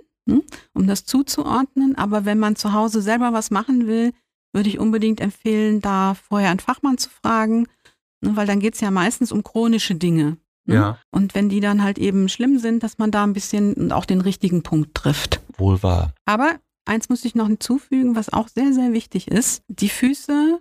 Um 0.74 0.88
das 0.88 1.06
zuzuordnen. 1.06 1.96
Aber 1.96 2.26
wenn 2.26 2.40
man 2.40 2.56
zu 2.56 2.74
Hause 2.74 3.02
selber 3.02 3.34
was 3.34 3.52
machen 3.52 3.88
will, 3.88 4.14
würde 4.54 4.70
ich 4.70 4.80
unbedingt 4.80 5.20
empfehlen, 5.22 5.82
da 5.82 6.14
vorher 6.16 6.50
einen 6.50 6.60
Fachmann 6.60 6.98
zu 6.98 7.10
fragen, 7.10 7.68
ne? 8.22 8.36
weil 8.36 8.48
dann 8.48 8.60
geht 8.60 8.76
es 8.76 8.82
ja 8.82 8.92
meistens 8.92 9.32
um 9.32 9.44
chronische 9.44 9.96
Dinge. 9.96 10.38
Ne? 10.66 10.76
Ja. 10.76 11.00
Und 11.12 11.36
wenn 11.36 11.50
die 11.50 11.60
dann 11.60 11.84
halt 11.84 11.98
eben 11.98 12.30
schlimm 12.30 12.58
sind, 12.60 12.84
dass 12.84 12.98
man 12.98 13.12
da 13.12 13.24
ein 13.24 13.34
bisschen 13.34 13.92
auch 13.92 14.06
den 14.06 14.22
richtigen 14.22 14.64
Punkt 14.64 14.96
trifft. 14.96 15.42
Wohl 15.58 15.82
wahr. 15.84 16.14
Aber 16.26 16.56
eins 16.86 17.10
muss 17.10 17.26
ich 17.26 17.36
noch 17.36 17.48
hinzufügen, 17.48 18.16
was 18.16 18.32
auch 18.32 18.48
sehr, 18.48 18.74
sehr 18.74 18.94
wichtig 18.94 19.28
ist, 19.28 19.62
die 19.68 19.90
Füße 19.90 20.60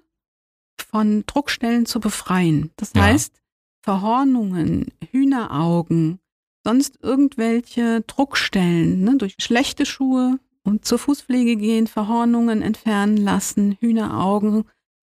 von 0.90 1.24
Druckstellen 1.26 1.86
zu 1.86 2.00
befreien. 2.00 2.70
Das 2.76 2.92
Ja. 2.94 3.04
heißt, 3.04 3.40
Verhornungen, 3.82 4.92
Hühneraugen, 5.12 6.18
sonst 6.66 6.98
irgendwelche 7.00 8.00
Druckstellen, 8.08 9.04
ne, 9.04 9.16
durch 9.16 9.36
schlechte 9.38 9.86
Schuhe 9.86 10.40
und 10.64 10.84
zur 10.84 10.98
Fußpflege 10.98 11.54
gehen, 11.54 11.86
Verhornungen 11.86 12.60
entfernen 12.60 13.16
lassen, 13.16 13.76
Hühneraugen 13.78 14.64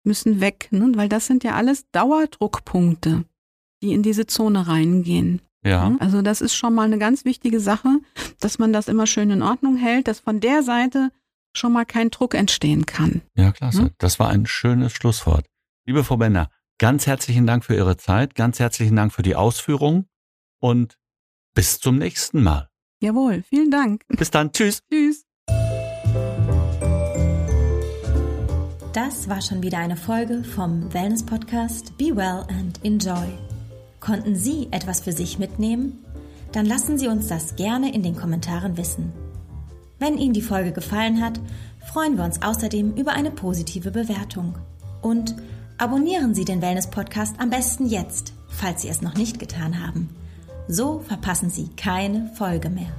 müssen 0.04 0.42
weg, 0.42 0.68
ne, 0.72 0.92
weil 0.96 1.08
das 1.08 1.28
sind 1.28 1.46
ja 1.46 1.54
alles 1.54 1.90
Dauerdruckpunkte, 1.92 3.24
die 3.82 3.94
in 3.94 4.04
diese 4.04 4.26
Zone 4.28 4.68
reingehen. 4.68 5.42
Ja. 5.64 5.96
Also 6.00 6.22
das 6.22 6.42
ist 6.42 6.56
schon 6.56 6.76
mal 6.76 6.84
eine 6.84 6.98
ganz 6.98 7.24
wichtige 7.24 7.62
Sache, 7.62 8.00
dass 8.42 8.60
man 8.60 8.74
das 8.74 8.90
immer 8.90 9.08
schön 9.08 9.30
in 9.30 9.42
Ordnung 9.42 9.78
hält, 9.78 10.10
dass 10.10 10.20
von 10.20 10.42
der 10.42 10.62
Seite 10.62 11.10
schon 11.54 11.72
mal 11.72 11.86
kein 11.86 12.12
Druck 12.12 12.36
entstehen 12.36 12.86
kann. 12.86 13.22
Ja, 13.34 13.54
klasse. 13.54 13.84
Hm? 13.84 13.92
Das 13.98 14.20
war 14.20 14.28
ein 14.28 14.46
schönes 14.46 14.92
Schlusswort. 14.92 15.46
Liebe 15.86 16.04
Frau 16.04 16.18
Bender, 16.18 16.50
ganz 16.80 17.08
herzlichen 17.08 17.48
Dank 17.48 17.64
für 17.64 17.76
Ihre 17.76 17.96
Zeit, 17.96 18.36
ganz 18.36 18.60
herzlichen 18.60 18.98
Dank 18.98 19.14
für 19.14 19.24
die 19.24 19.38
Ausführung 19.38 20.10
und 20.60 20.98
bis 21.56 21.80
zum 21.80 21.98
nächsten 21.98 22.44
Mal. 22.44 22.70
Jawohl, 23.02 23.44
vielen 23.50 23.72
Dank. 23.72 24.04
Bis 24.10 24.30
dann. 24.30 24.52
Tschüss. 24.52 24.82
Tschüss. 24.92 25.26
Das 28.94 29.28
war 29.28 29.42
schon 29.42 29.62
wieder 29.62 29.80
eine 29.80 29.98
Folge 29.98 30.44
vom 30.44 30.94
Wellness 30.94 31.24
Podcast 31.24 31.98
Be 31.98 32.16
Well 32.16 32.46
and 32.48 32.80
Enjoy. 32.84 33.28
Konnten 34.00 34.36
Sie 34.36 34.68
etwas 34.72 35.02
für 35.02 35.12
sich 35.12 35.40
mitnehmen? 35.40 36.06
Dann 36.52 36.66
lassen 36.66 36.98
Sie 36.98 37.08
uns 37.08 37.28
das 37.28 37.56
gerne 37.56 37.94
in 37.94 38.04
den 38.04 38.16
Kommentaren 38.16 38.78
wissen. 38.78 39.12
Wenn 40.00 40.18
Ihnen 40.18 40.34
die 40.34 40.42
Folge 40.42 40.72
gefallen 40.72 41.22
hat, 41.22 41.42
freuen 41.92 42.18
wir 42.18 42.24
uns 42.24 42.42
außerdem 42.42 42.96
über 42.96 43.12
eine 43.12 43.32
positive 43.32 43.92
Bewertung. 43.92 44.58
Und 45.02 45.36
abonnieren 45.78 46.34
Sie 46.34 46.46
den 46.46 46.62
Wellness 46.62 46.90
Podcast 46.90 47.36
am 47.40 47.50
besten 47.50 47.88
jetzt, 47.88 48.34
falls 48.48 48.82
Sie 48.82 48.90
es 48.90 49.02
noch 49.02 49.16
nicht 49.16 49.40
getan 49.40 49.86
haben. 49.86 50.10
So 50.68 51.00
verpassen 51.08 51.50
Sie 51.50 51.70
keine 51.76 52.32
Folge 52.38 52.70
mehr. 52.70 52.92